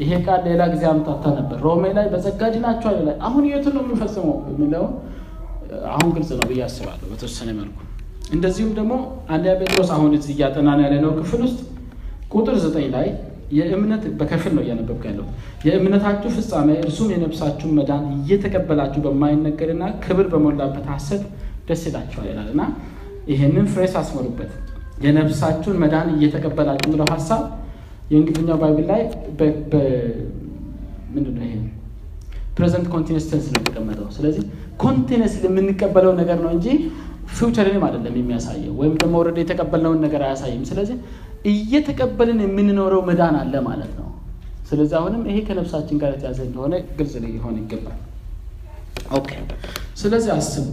[0.00, 4.36] ይሄ ቃል ሌላ ጊዜ አምታታ ነበር። ሮሜ ላይ በጸጋ ድናችኋል ይላል። አሁን የቱን ነው የምንፈጽመው
[4.50, 4.84] የሚለው
[5.92, 7.78] አሁን ግልጽ ነው ብዬ አስባለሁ በተወሰነ መልኩ።
[8.34, 8.92] እንደዚሁም ደግሞ
[9.28, 11.58] አንደኛ ጴጥሮስ አሁን እዚህ እያጠናን ያለነው ክፍል ውስጥ
[12.32, 13.06] ቁጥር ዘጠኝ ላይ
[13.56, 15.26] የእምነት በከፊል ነው እያነበብኩ ያለው
[15.66, 21.22] የእምነታችሁ ፍጻሜ እርሱም የነፍሳችሁን መዳን እየተቀበላችሁ በማይነገርና ክብር በሞላበት ሐሴት
[21.68, 22.62] ደስ ይላችኋል ይላል እና
[23.32, 24.50] ይህንን phrase አስምሩበት።
[25.04, 27.42] የነፍሳችሁን መዳን እየተቀበላችሁ የሚለው ሀሳብ
[28.10, 29.02] የእንግሊዝኛው Bible ላይ
[31.14, 31.54] ምንድን ነው ይሄ
[32.56, 34.44] present continuous tense ነው የተቀመጠው። ስለዚህ
[34.82, 36.66] continuous የምንቀበለው ነገር ነው እንጂ
[37.36, 40.96] future ንም አይደለም የሚያሳየው ወይም ደግሞ already የተቀበልነውን ነገር አያሳይም። ስለዚህ
[41.46, 44.08] እየተቀበልን የምንኖረው መዳን አለ ማለት ነው።
[44.68, 47.98] ስለዚህ አሁንም ይሄ ከነፍሳችን ጋር የተያዘ እንደሆነ ግልጽ ሊሆን ይገባል።
[49.12, 49.30] okay።
[50.00, 50.64] ስለዚህ አስቡ፣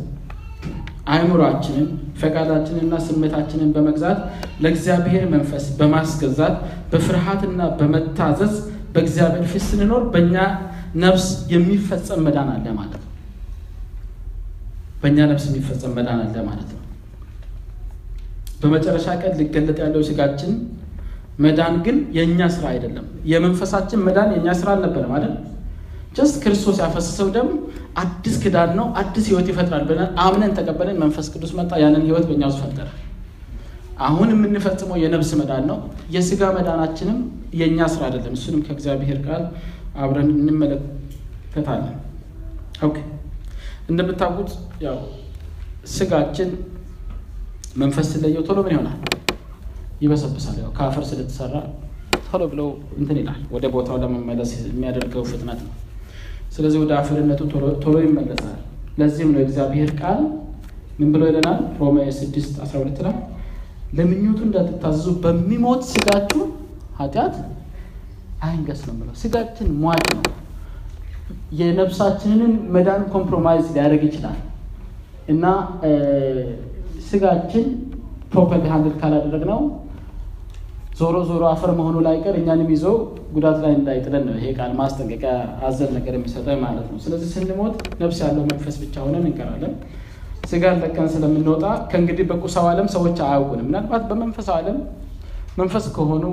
[1.07, 1.87] አእምሯችንን
[2.19, 4.19] ፈቃዳችንንና ስሜታችንን በመግዛት
[4.63, 6.55] ለእግዚአብሔር መንፈስ በማስገዛት
[6.91, 8.53] በፍርሃትና በመታዘዝ
[8.93, 10.35] በእግዚአብሔር ፊት ስንኖር በእኛ
[11.03, 13.09] ነፍስ የሚፈጸም መዳን አለ ማለት ነው።
[15.01, 16.72] በእኛ ነፍስ የሚፈጸም መዳን አለ ማለት ነው።
[18.63, 20.51] በመጨረሻ ቀን ሊገለጥ ያለው ስጋችን
[21.39, 25.33] መዳን ግን የእኛ ስራ አይደለም። የመንፈሳችን መዳን የእኛ ስራ አልነበረም አይደል?
[26.17, 27.47] just ክርስቶስ ያፈሰሰው ደም
[28.01, 32.43] አዲስ ኪዳን ነው፣ አዲስ ህይወት ይፈጥራል ብለን አምነን ተቀበለን። መንፈስ ቅዱስ መጣ፣ ያንን ህይወት በእኛ
[32.51, 32.87] ውስጥ ፈጠረ።
[33.99, 35.77] አሁን የምንፈጽመው የነፍስ መዳን ነው።
[36.09, 37.17] የስጋ መዳናችንም
[37.53, 39.43] የእኛ ስራ አይደለም። እሱንም ከእግዚአብሔር ቃል
[39.97, 41.97] አብረን እንመለከታለን።
[43.89, 44.51] እንደምታውቁት
[44.83, 44.97] ያው
[45.93, 46.49] ስጋችን
[47.73, 48.97] መንፈስ ስለየው ቶሎ ምን ይሆናል?
[50.01, 51.53] ይበሰብሳል። ያው ከአፈር ስለተሰራ
[52.27, 52.67] ቶሎ ብለው
[52.99, 55.73] እንትን ይላል። ወደ ቦታው ለመመለስ የሚያደርገው ፍጥነት ነው።
[56.55, 57.41] ስለዚህ ወደ አፈርነቱ
[57.83, 58.59] ቶሎ ይመለሳል።
[58.99, 60.19] ለዚህም ነው እግዚአብሔር ቃል
[60.99, 61.59] ምን ብሎ ይለናል?
[61.79, 63.15] ሮሜ ስድስት አስራ ሁለት ላይ
[63.97, 66.41] ለምኞቱ እንዳትታዘዙ በሚሞት ስጋችሁ
[66.99, 67.35] ኃጢአት
[68.43, 70.23] አይንገስ ነው ብለው። ስጋችን ሟች ነው።
[71.59, 74.37] የነፍሳችንን መዳን compromise ሊያደርግ ይችላል
[75.33, 75.43] እና
[77.13, 77.65] ስጋችን
[78.31, 79.59] properly handle ካላደረግነው
[80.99, 82.85] ዞሮ ዞሮ አፈር መሆኑ ላይ ቀር እኛንም ይዞ
[83.35, 85.31] ጉዳት ላይ እንዳይጥለን ነው ይሄ ቃል ማስጠንቀቂያ
[85.67, 89.73] አዘል ነገር የሚሰጠን ማለት ነው። ስለዚህ ስንሞት ነፍስ ያለው መንፈስ ብቻ ሆነን እንቀራለን።
[90.51, 94.77] ስጋን ለቀን ስለምንወጣ ከእንግዲህ በቁሳው ዓለም ሰዎች አያውቁንም። ምናልባት በመንፈሳዊ ዓለም
[95.59, 96.23] መንፈስ ከሆኑ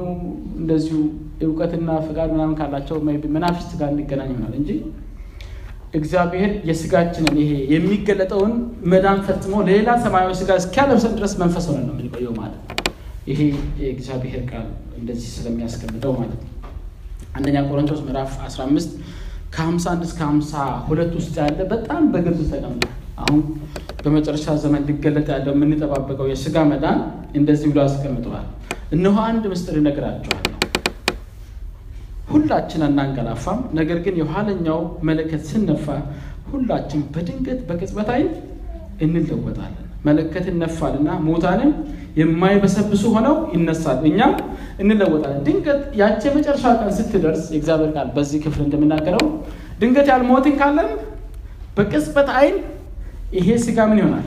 [0.61, 0.99] እንደዚሁ
[1.47, 2.97] እውቀትና ፍቃድ ምናምን ካላቸው
[3.37, 4.71] መናፍስት ጋር እንገናኝ ይሆናል እንጂ
[5.95, 8.53] እግዚአብሔር የስጋችንን ይሄ የሚገለጠውን
[8.93, 12.77] መዳን ፈጽሞ ሌላ ሰማያዊ ስጋ እስኪያለብሰን ድረስ መንፈስ ሆነን ነው የምንቆየው ማለት ነው።
[13.31, 13.41] ይሄ
[13.83, 14.69] የእግዚአብሔር ቃል
[14.99, 16.55] እንደዚህ ስለሚያስቀምጠው ማለት ነው።
[17.35, 18.95] አንደኛ ቆሮንቶስ ምዕራፍ 15
[19.57, 23.41] ከ51 እስከ 52 ውስጥ ያለ በጣም በግልጽ ተቀምጧል። አሁን
[24.05, 26.99] በመጨረሻ ዘመን ሊገለጥ ያለው የምንጠባበቀው የስጋ መዳን
[27.35, 28.47] እንደዚህ ብሎ አስቀምጠዋል።
[28.93, 30.57] እነሆ አንድ ምስጢር እነግራችኋለሁ፣
[32.31, 35.87] ሁላችን አናንቀላፋም፣ ነገር ግን የኋለኛው መለከት ስነፋ
[36.51, 38.31] ሁላችን በድንገት በቅጽበት ዓይን
[39.05, 41.73] እንለወጣለን። መለከት ይነፋልና ሙታንም
[42.21, 44.33] የማይበሰብሱ ሆነው ይነሳል፣ እኛም
[44.83, 49.25] እንለወጣለን። ድንገት ያቺ የመጨረሻ ቀን ስትደርስ የእግዚአብሔር ቃል በዚህ ክፍል እንደምናገረው
[49.81, 50.91] ድንገት ያልሞትን ካለን
[51.77, 52.57] በቅጽበት ዓይን
[53.37, 54.27] ይሄ ስጋ ምን ይሆናል?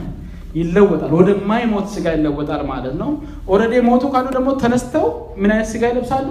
[0.58, 3.10] ይለወጣል። ወደማይሞት ስጋ ይለወጣል ማለት ነው።
[3.52, 5.06] already ሞቱ ካሉ ደግሞ ተነስተው
[5.40, 6.28] ምን አይነት ስጋ ይለብሳሉ?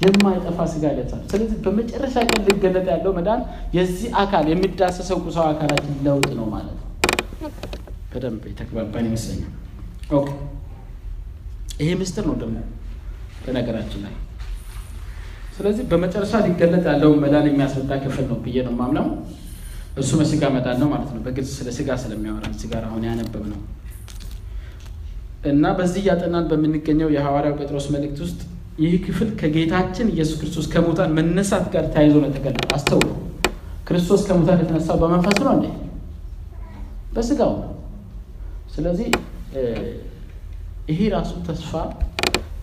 [0.00, 3.40] የማይጠፋ ስጋ ይለብሳሉ። ስለዚህ በመጨረሻ ቀን ሊገለጥ ያለው መዳን
[3.76, 6.84] የዚህ አካል የሚዳሰሰው ቁሳዊ አካላችን ለውጥ ነው ማለት ነው።
[8.12, 9.54] በደንብ የተግባባን ይመስለኛል።
[11.80, 12.56] ይሄ ምስጢር ነው ደግሞ
[13.44, 14.14] በነገራችን ላይ።
[15.56, 19.06] ስለዚህ በመጨረሻ ሊገለጥ ያለውን መዳን የሚያስረዳ ክፍል ነው ብዬ ነው የማምነው።
[20.00, 23.60] እሱ በስጋ መዳን ነው ማለት ነው። በግልጽ ስለ ስጋ ስለሚያወራ ጋር አሁን ያነበብ ነው
[25.50, 28.40] እና በዚህ እያጠናን በምንገኘው የሐዋርያው ጴጥሮስ መልእክት ውስጥ
[28.78, 33.08] ይህ ክፍል ከጌታችን ኢየሱስ ክርስቶስ ከሙታን መነሳት ጋር ተያይዞ ነው የተገለጠ። አስተውሉ።
[33.88, 35.66] ክርስቶስ ከሙታን የተነሳው በመንፈሱ ነው እንዴ?
[37.14, 37.72] በስጋው ነው።
[38.74, 39.08] ስለዚህ
[40.90, 41.72] ይሄ ራሱ ተስፋ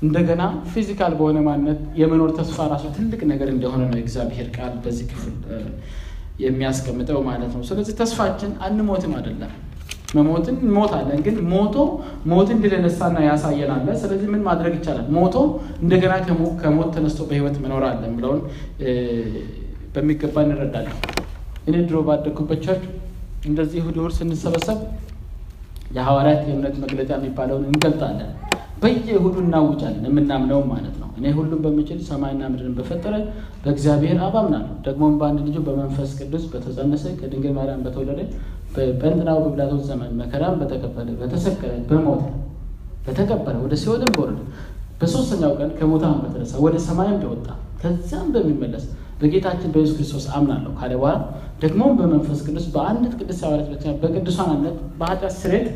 [0.02, 5.36] እንደገና physical በሆነ ማንነት የመኖር ተስፋ ራሱ ትልቅ ነገር እንደሆነ ነው የእግዚአብሔር ቃል በዚህ ክፍል
[6.40, 9.52] የሚያስቀምጠው ማለት ነው። ስለዚህ ተስፋችን አንሞትም አይደለም
[10.16, 11.76] መሞትን እንሞታለን፣ ግን ሞቶ
[12.32, 12.74] ሞትን ድል
[13.28, 15.08] ያሳየናል። ስለዚህ ምን ማድረግ ይቻላል?
[15.18, 15.36] ሞቶ
[15.82, 16.14] እንደገና
[16.62, 17.86] ከሞት ተነስቶ በህይወት መኖር
[18.18, 18.42] ብለውን
[19.96, 20.98] በሚገባ እንረዳለን።
[21.68, 22.84] እኔ ድሮ ባደግኩበት church
[23.46, 24.80] እንደዚህ እሑድ ስንሰበሰብ
[25.96, 28.32] የሐዋርያት የእምነት መግለጫ የሚባለውን እንገልጣለን።
[28.82, 33.14] በየእሑዱ እናውጃለን፣ የምናምነውም ማለት ነው። እኔ ሁሉም በሚችል ሰማይና ምድርን በፈጠረ
[33.64, 38.20] በእግዚአብሔር አብ አምናለሁ፣ ደግሞም በአንድ ልጁ በመንፈስ ቅዱስ በተጸነሰ ከድንግል ማርያም በተወለደ
[39.00, 42.24] በጰንጤናዊው በጲላጦስ ዘመን መከራን በተቀበለ በተሰቀለ በሞተ
[43.06, 44.40] በተቀበረ ወደ ሲኦልም በወረደ
[45.02, 47.48] በሶስተኛው ቀን ከሙታን በተነሳ ወደ ሰማይም እንደወጣ
[47.82, 48.86] ከዚያም በሚመለስ
[49.20, 51.18] በጌታችን በኢየሱስ ክርስቶስ አምናለሁ ካለ በኋላ
[51.62, 53.70] ደግሞም በመንፈስ ቅዱስ በአንዲት ቅድስት ሐዋርያት
[54.02, 55.68] በቅዱሳን አንድነት በኃጢአት ስርየት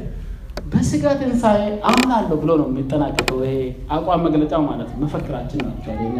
[0.71, 3.53] በስጋ ትንሣኤ አምናለሁ ብሎ ነው የሚጠናቀቀው። ይሄ
[3.95, 6.17] አቋም መግለጫው ማለት ነው፣ መፈክራችን ናቸው። የኛ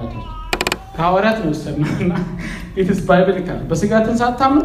[0.95, 1.91] ከሐዋርያት ነው የወሰድነው
[2.79, 4.63] it's biblical በስጋ ትንሣኤ አታምኑ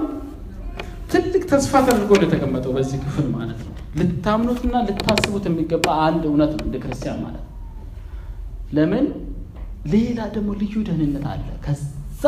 [1.15, 6.77] ትልቅ ተስፋ ተደርጎ የተቀመጠው በዚህ ክፍል ማለት ነው። ልታምኑትና ልታስቡት የሚገባ አንድ እውነት ነው እንደ
[6.85, 7.51] ክርስቲያን ማለት ነው።
[8.77, 9.07] ለምን
[9.93, 12.23] ሌላ ደግሞ ልዩ ደህንነት አለ ከዛ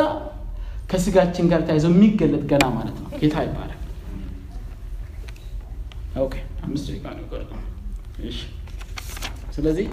[0.91, 3.80] ከስጋችን ጋር ተያይዘው የሚገለጥ ገና ማለት ነው። ጌታ ይባላል።
[6.24, 6.34] OK
[6.66, 7.24] አምስት ደቂቃ ነው
[9.57, 9.87] ስለዚህ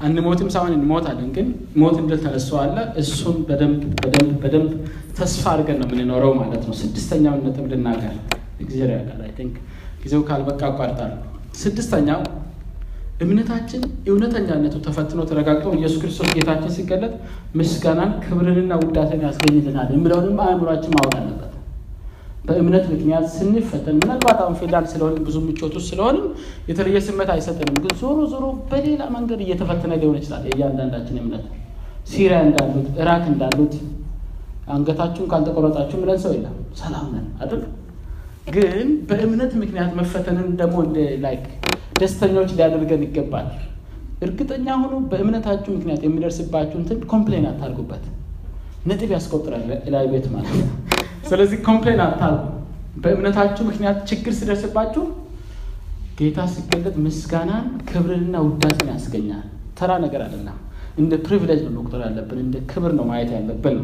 [0.00, 1.46] አንሞትም ሳይሆን እንሞታለን፣ ግን
[1.80, 4.70] ሞትን ድል ተነስቶ አለ እሱን በደንብ በደንብ በደንብ
[5.18, 8.14] ተስፋ አድርገን ነው የምንኖረው ማለት ነው። ስድስተኛውን ነጥብ ልናገር
[8.60, 9.54] እግዚአብሔር ያውቃል። I think
[10.02, 11.18] ጊዜው ካልበቃ አቋርጣለሁ።
[11.60, 12.20] ስድስተኛው
[13.20, 13.80] እምነታችን
[14.10, 17.12] እውነተኛነቱ ተፈትኖ ተረጋግጦ ኢየሱስ ክርስቶስ ጌታችን ሲገለጥ
[17.58, 21.44] ምስጋናን ክብርንና ውዳሴን ያስገኝልናል የሚለውንም አእምሯችን ማወቅ አለበት።
[22.44, 26.26] በእምነት ምክንያት ስንፈተን ምናልባት አሁን ፌዳል ስለሆን ብዙ ምቾቱ ስለሆንም
[26.70, 31.44] የተለየ ስሜት አይሰጥንም። ግን ዞሮ ዞሮ በሌላ መንገድ እየተፈተነ ሊሆን ይችላል። የእያንዳንዳችን እምነት
[32.10, 33.74] ሲሪያ እንዳሉት ኢራክ እንዳሉት
[34.68, 37.62] አንገታችሁን ካልተቆረጣችሁ ብለን ሰው የለም ሰላም ነን አይደል?
[38.48, 40.76] ግን በእምነት ምክንያት መፈተንን ደግሞ
[41.24, 41.44] like
[42.00, 43.48] ደስተኞች ሊያደርገን ይገባል።
[44.26, 48.04] እርግጠኛ ሆኖ በእምነታችሁ ምክንያት የሚደርስባችሁ እንትን complain አታርጉበት።
[48.88, 50.68] ነጥብ ያስቆጥራል ላይ ቤት ማለት ነው።
[51.28, 52.44] ስለዚህ complain አታርጉ።
[53.04, 55.04] በእምነታችሁ ምክንያት ችግር ሲደርስባችሁ
[56.18, 59.44] ጌታ ሲገለጥ ምስጋናን ክብርንና ውዳሴን ያስገኛል።
[59.78, 60.56] ተራ ነገር አይደለም።
[60.98, 63.76] እንደ ፕሪቪሌጅ ነው መቁጠር ያለብን፣ እንደ ክብር ነው ማየት ያለብን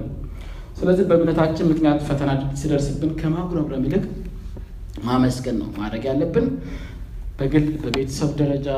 [0.78, 4.04] ስለዚህ በእምነታችን ምክንያት ፈተና ሲደርስብን ከማጉረምረም ይልቅ
[5.04, 6.46] ማመስገን ነው ማድረግ ያለብን።
[7.38, 8.68] በግል በቤተሰብ ደረጃ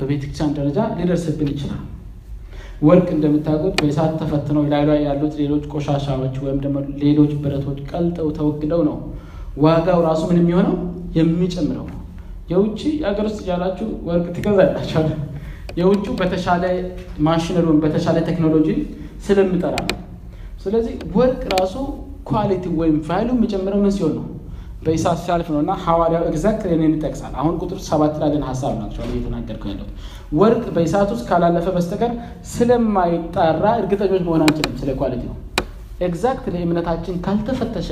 [0.00, 1.80] በቤተክርስቲያን ደረጃ ሊደርስብን ይችላል።
[2.82, 8.82] ወርቅ እንደምታውቁት በእሳት ተፈትነው ላይ ላይ ያሉት ሌሎች ቆሻሻዎች ወይም ደግሞ ሌሎች ብረቶች ቀልጠው ተወግደው
[8.88, 8.96] ነው
[9.58, 10.76] ዋጋው ራሱ ምን የሚሆነው
[11.18, 11.86] የሚጨምረው።
[12.52, 15.08] የውጭ የሀገር ውስጥ እያላችሁ ወርቅ ትገዛላችኋል።
[15.78, 16.62] የውጭ በተሻለ
[17.26, 18.68] ማሽነሪውን በተሻለ ቴክኖሎጂ
[19.26, 19.98] ስለሚጠራ ነው።
[20.62, 21.74] ስለዚህ ወርቅ ራሱ
[22.30, 24.24] quality ወይም value የሚጨምረው ምን ሲሆን ነው?
[24.82, 29.64] በእሳት ሲያልፍ ነው። እና ሐዋርያው exact ይሄን ይጠቅሳል። አሁን ቁጥር ሰባት ላለን ሀሳብ ናቸው እየተናገርኩ
[29.72, 29.88] ያለው
[30.32, 32.12] ወርቅ በእሳት ውስጥ ካላለፈ በስተቀር
[32.52, 35.36] ስለማይጣራ እርግጠኞች መሆን አንችልም ስለ quality ነው።
[36.06, 37.90] exactly እምነታችን ካልተፈተሸ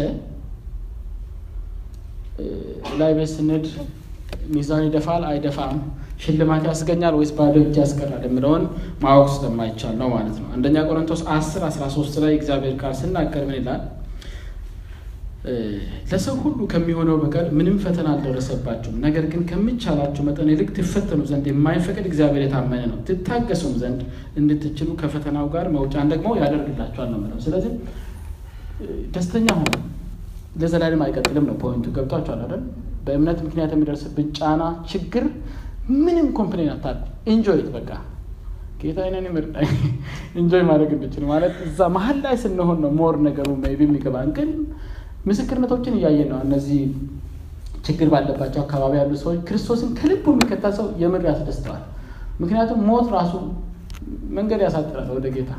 [3.00, 3.66] ላይ ቤት
[4.52, 5.78] ሚዛን ይደፋል አይደፋም፣
[6.22, 8.62] ሽልማት ያስገኛል ወይስ ባዶ እጅ ያስቀራል የሚለውን
[9.02, 13.56] ማወቅ ስለማይቻል ነው ማለት ነው። አንደኛ ቆሮንቶስ አስር አስራ ሶስት ላይ እግዚአብሔር ቃል ስናገር ምን
[13.58, 13.82] ይላል?
[16.10, 22.06] ለሰው ሁሉ ከሚሆነው በቀር ምንም ፈተና አልደረሰባችሁም። ነገር ግን ከሚቻላችሁ መጠን ይልቅ ትፈተኑ ዘንድ የማይፈቅድ
[22.10, 24.00] እግዚአብሔር የታመነ ነው። ትታገሱም ዘንድ
[24.40, 27.72] እንድትችሉ ከፈተናው ጋር መውጫን ደግሞ ያደርግላችኋል ነው የምለው። ስለዚህ
[29.14, 29.70] ደስተኛ ሆኑ
[30.60, 32.62] ለዘላለም አይቀጥልም ነው point ኡ። ገብቷችኋል አይደል?
[33.06, 35.24] በእምነት ምክንያት የሚደርስብን ጫና፣ ችግር
[35.96, 37.90] ምንም complain አታርጉ። enjoy በቃ
[38.80, 39.68] ጌታ ይሄን ይመርዳኝ
[40.40, 44.50] enjoy ማድረግ እንድችል ማለት እዛ መሀል ላይ ስንሆን ነው more ነገሩ ቢ የሚገባን ግን
[45.26, 46.80] ምስክርነቶችን እያየን ነው። እነዚህ
[47.86, 51.82] ችግር ባለባቸው አካባቢ ያሉ ሰዎች ክርስቶስን ከልቡ የሚከተል ሰው የምር ያስደስተዋል።
[52.40, 53.32] ምክንያቱም ሞት ራሱ
[54.36, 55.52] መንገድ ያሳጥራል ወደ ጌታ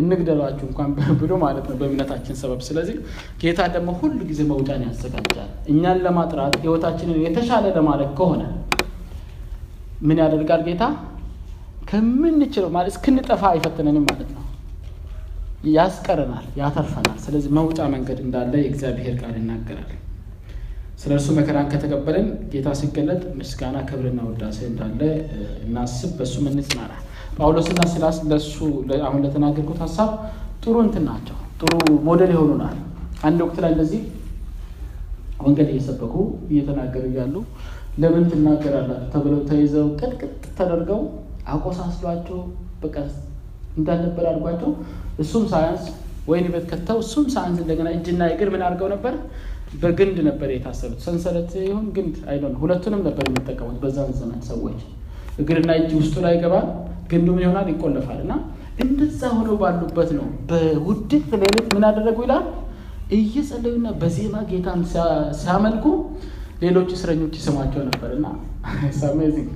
[0.00, 0.88] እንግደሏችሁ እንኳን
[1.20, 2.96] ብሎ ማለት ነው በእምነታችን ሰበብ። ስለዚህ
[3.42, 8.42] ጌታ ደግሞ ሁሉ ጊዜ መውጫን ያዘጋጃል። እኛን ለማጥራት ህይወታችንን የተሻለ ለማድረግ ከሆነ
[10.02, 10.84] ምን ያደርጋል ጌታ?
[11.90, 14.43] ከምንችለው ማለት እስክንጠፋ አይፈትነንም ማለት ነው
[15.74, 19.90] ያስቀረናል፣ ያተርፈናል። ስለዚህ መውጫ መንገድ እንዳለ የእግዚአብሔር ቃል ይናገራል።
[21.00, 25.00] ስለ እርሱ መከራን ከተቀበልን ጌታ ሲገለጥ ምስጋና ክብርና ውዳሴ እንዳለ
[25.64, 26.92] እናስብ፣ በእሱም እንጽናና።
[27.38, 28.54] ጳውሎስና ሲላስ ለሱ
[29.06, 30.10] አሁን ለተናገርኩት ሀሳብ
[30.62, 31.72] ጥሩ እንትን ናቸው፣ ጥሩ
[32.06, 32.76] ሞዴል ይሆኑናል።
[33.24, 34.02] አንድ ወቅት ላይ እንደዚህ
[35.40, 36.14] ወንጌል እየሰበኩ
[36.50, 37.34] እየተናገሩ እያሉ
[37.98, 41.00] ለምን ትናገራላችሁ ተብለው ተይዘው ቅጥቅጥ ተደርገው
[41.46, 42.38] አቆሳስሏቸው
[42.82, 42.96] በቃ
[43.74, 44.70] እንዳልነበር አድርጓቸው
[45.22, 45.84] እሱም ሳያንስ
[46.28, 49.14] ወይን ቤት ከተው እሱም ሳያንስ እንደገና እጅና እግር ምን አድርገው ነበር
[49.82, 54.80] በግንድ ነበር የታሰሩት። ሰንሰለት ይሁን ግንድ አይዶን ሁለቱንም ነበር የሚጠቀሙት በዛን ዘመን ሰዎች።
[55.38, 56.66] እግርና እጅ ውስጡ ላይ ይገባል፣
[57.10, 58.34] ግንዱ ምን ይሆናል ይቆለፋል። እና
[58.84, 62.46] እንደዛ ሆነው ባሉበት ነው በውድቅት ሌሊት ምን አደረጉ ይላል
[63.16, 64.80] እየጸለዩና በዜማ ጌታን
[65.40, 65.84] ሲያመልኩ
[66.62, 68.26] ሌሎች እስረኞች ይሰማቸው ነበር እና
[69.08, 69.50] amazing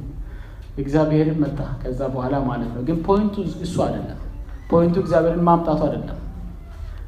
[0.79, 3.35] እግዚአብሔርን መጣ ከዛ በኋላ ማለት ነው። ግን point ኡ
[3.65, 4.19] እሱ አይደለም።
[4.71, 6.19] point ኡ እግዚአብሔርን ማምጣቱ አይደለም።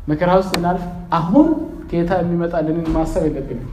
[0.09, 1.49] መከራ ውስጥ ስናልፍ አሁን
[1.91, 3.69] ጌታ የሚመጣልንን ማሰብ የለብንም።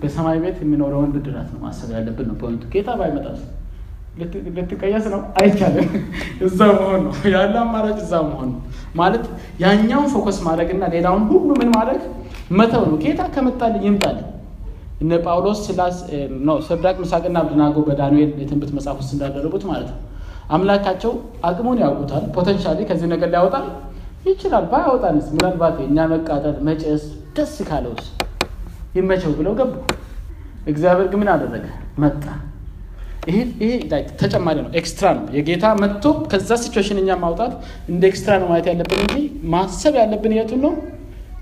[0.00, 3.40] በሰማይ ቤት የሚኖረውን ብድራት ነው ማሰብ ያለብን ነው point ኡ። ጌታ ባይመጣስ
[4.56, 5.88] ልትቀየስ ነው አይቻልም።
[6.46, 8.60] እዛ መሆን ነው ያለ አማራጭ፣ እዛ መሆን ነው
[8.94, 9.24] ማለት
[9.62, 12.02] ያኛውን focus ማድረግና ሌላውን ሁሉ ምን ማድረግ
[12.58, 14.28] መተው ነው። ጌታ ከመጣልን ይምጣልን።
[15.04, 15.96] እነ ጳውሎስ ሲላስ
[16.46, 19.98] ነው ሰድራቅ ሚሳቅና አብደናጎ በዳንኤል የትንቢት መጽሐፍ ውስጥ እንዳደረጉት ማለት ነው።
[20.50, 21.12] አምላካቸው
[21.48, 23.66] አቅሙን ያውቁታል። potentially ከዚህ ነገር ሊያወጣል
[24.26, 27.02] ይችላል። ባያወጣንስ ምናልባት የእኛ መቃጠል መጨስ
[27.36, 28.06] ደስ ካለውስ
[28.94, 29.72] ይመቸው ብለው ገቡ።
[30.66, 31.64] እግዚአብሔር ግን ምን አደረገ?
[32.02, 32.24] መጣ።
[33.28, 33.68] ይሄ
[34.20, 37.52] ተጨማሪ ነው፣ extra ነው። የጌታ መጥቶ ከዛ situation እኛ ማውጣት
[37.90, 39.14] እንደ extra ነው ማየት ያለብን እንጂ
[39.54, 40.72] ማሰብ ያለብን የቱን ነው?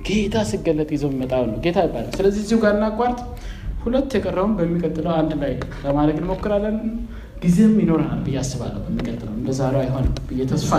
[0.06, 3.18] ጌታ ሲገለጥ ይዘው የሚመጣው ነው ጌታ ይባላል። ስለዚህ እዚሁ ጋር እናቋርጥ።
[3.82, 5.52] ሁለት የቀረውን በሚቀጥለው አንድ ላይ
[5.84, 6.76] ለማድረግ እንሞክራለን።
[7.42, 10.72] ጊዜም ይኖረናል ብዬ አስባለሁ። በሚቀጥለው እንደ ዛሬው አይሆንም ብዬ ተስፋ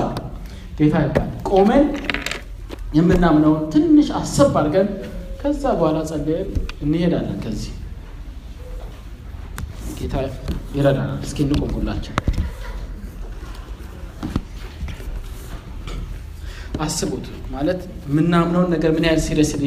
[0.78, 1.86] ጌታ ይባላል። ቆመን
[2.98, 4.88] የምናምነውን ትንሽ አሰብ አድርገን
[5.42, 6.50] ከዛ በኋላ ጸልየን
[6.84, 7.74] እንሄዳለን። ከዚህ
[10.00, 10.16] ጌታ
[10.76, 12.16] ይረዳናል። እስኪ እንቆም ሁላችን።
[16.84, 19.66] አስቡት ማለት የምናምነውን ነገር ምን ያህል seriously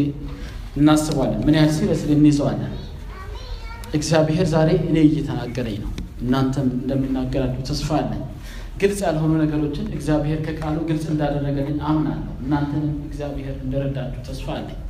[0.78, 2.72] እናስባለን፣ ምን ያህል seriously እንይዘዋለን።
[3.97, 5.90] እግዚአብሔር ዛሬ እኔ እየተናገረኝ ነው፣
[6.22, 8.22] እናንተም እንደሚናገራችሁ ተስፋ አለኝ።
[8.80, 14.80] ግልጽ ያልሆኑ ነገሮችን እግዚአብሔር ከቃሉ ግልጽ እንዳደረገልኝ አምናለሁ። እናንተንም እግዚአብሔር እንደረዳችሁ ተስፋ አለኝ።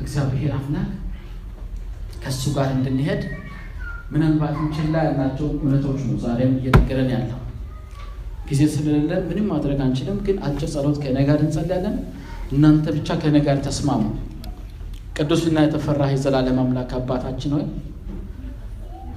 [0.00, 0.90] እግዚአብሔር አምላክ
[2.22, 3.22] ከእሱ ጋር እንድንሄድ
[4.12, 7.40] ምናልባትም ችላ ያልናቸው እውነቶች ነው ዛሬም እየነገረን ያለው።
[8.48, 11.96] ጊዜ ስለሌለን ምንም ማድረግ አንችልም፣ ግን አጭር ጸሎት ከእኔ ጋር እንጸልያለን።
[12.52, 14.02] እናንተ ብቻ ከእኔ ጋር ተስማሙ።
[15.14, 17.64] ቅዱስና የተፈራህ የዘላለም አምላክ አባታችን ሆይ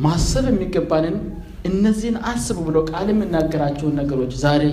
[0.05, 1.15] ማሰብ የሚገባንን
[1.69, 4.63] እነዚህን አስቡ ብሎ ቃል የምናገራቸውን ነገሮች ዛሬ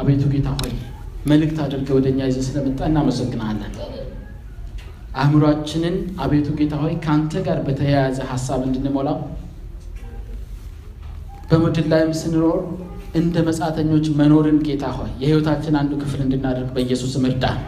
[0.00, 0.72] አቤቱ ጌታ ሆይ
[1.30, 3.74] መልእክት አድርገህ ወደ እኛ ይዘህ ስለመጣ እናመሰግናለን።
[5.22, 9.08] አእምሯችንን አቤቱ ጌታ ሆይ ከአንተ ጋር በተያያዘ ሀሳብ እንድንሞላ
[11.50, 12.58] በምድር ላይም ስንኖር
[13.14, 17.58] እንደ መጻተኞች መኖርን ጌታ ሆይ የሕይወታችን አንዱ ክፍል እንድናደርግ በኢየሱስ እርዳን።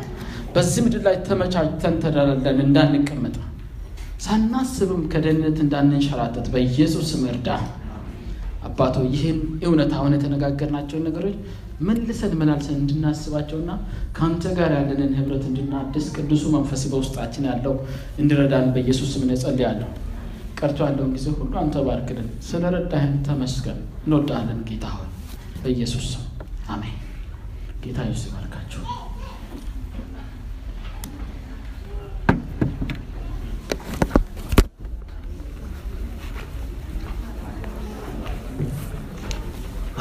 [0.55, 3.37] በዚህ ምድር ላይ ተመቻችተን ተደላለን እንዳንቀመጥ
[4.25, 7.65] ሳናስብም ከደህንነት እንዳንንሸራተት በኢየሱስ እርዳን።
[8.69, 11.37] አባቶ ይህን እውነት አሁን የተነጋገርናቸውን ነገሮች
[11.81, 13.71] መልሰን መላልሰን እንድናስባቸውና
[14.17, 17.75] ከአንተ ጋር ያለንን ህብረት እንድናድስ ቅዱሱ መንፈስ በውስጣችን ያለው
[18.19, 19.91] እንዲረዳን በኢየሱስ ስም እጸልያለሁ።
[20.61, 25.11] ቀርቶ ያለውን ጊዜ ሁሉ አንተ ባርክልን። ስለ ረዳህን ተመስገን። እንወዳለን ጌታ ሆይ
[25.63, 26.25] በኢየሱስ ስም
[26.69, 26.97] አሜን።
[27.85, 28.85] ጌታ ይባርካችሁ።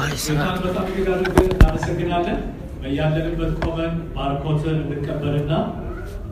[0.06, 2.38] ጌታን በጣም እጅግ አድርገን እናመሰግናለን።
[2.80, 5.52] በያለንበት ቆመን ባርኮትን እንቀበልና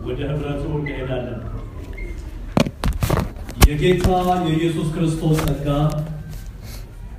[0.04, 1.40] ወደ ህብረቱ እንሄዳለን።
[3.66, 4.06] የጌታ
[4.46, 5.68] የኢየሱስ ክርስቶስ ጸጋ፣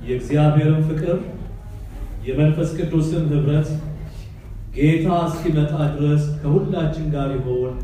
[0.06, 1.18] የእግዚአብሔርን ፍቅር፣
[2.26, 3.68] የመንፈስ ቅዱስን ህብረት
[4.76, 7.74] ጌታ እስኪመጣ ድረስ ከሁላችን ጋር ይሆን።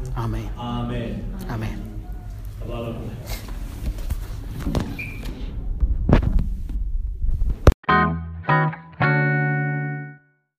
[0.71, 1.15] አሜን።
[1.49, 1.79] አሜን።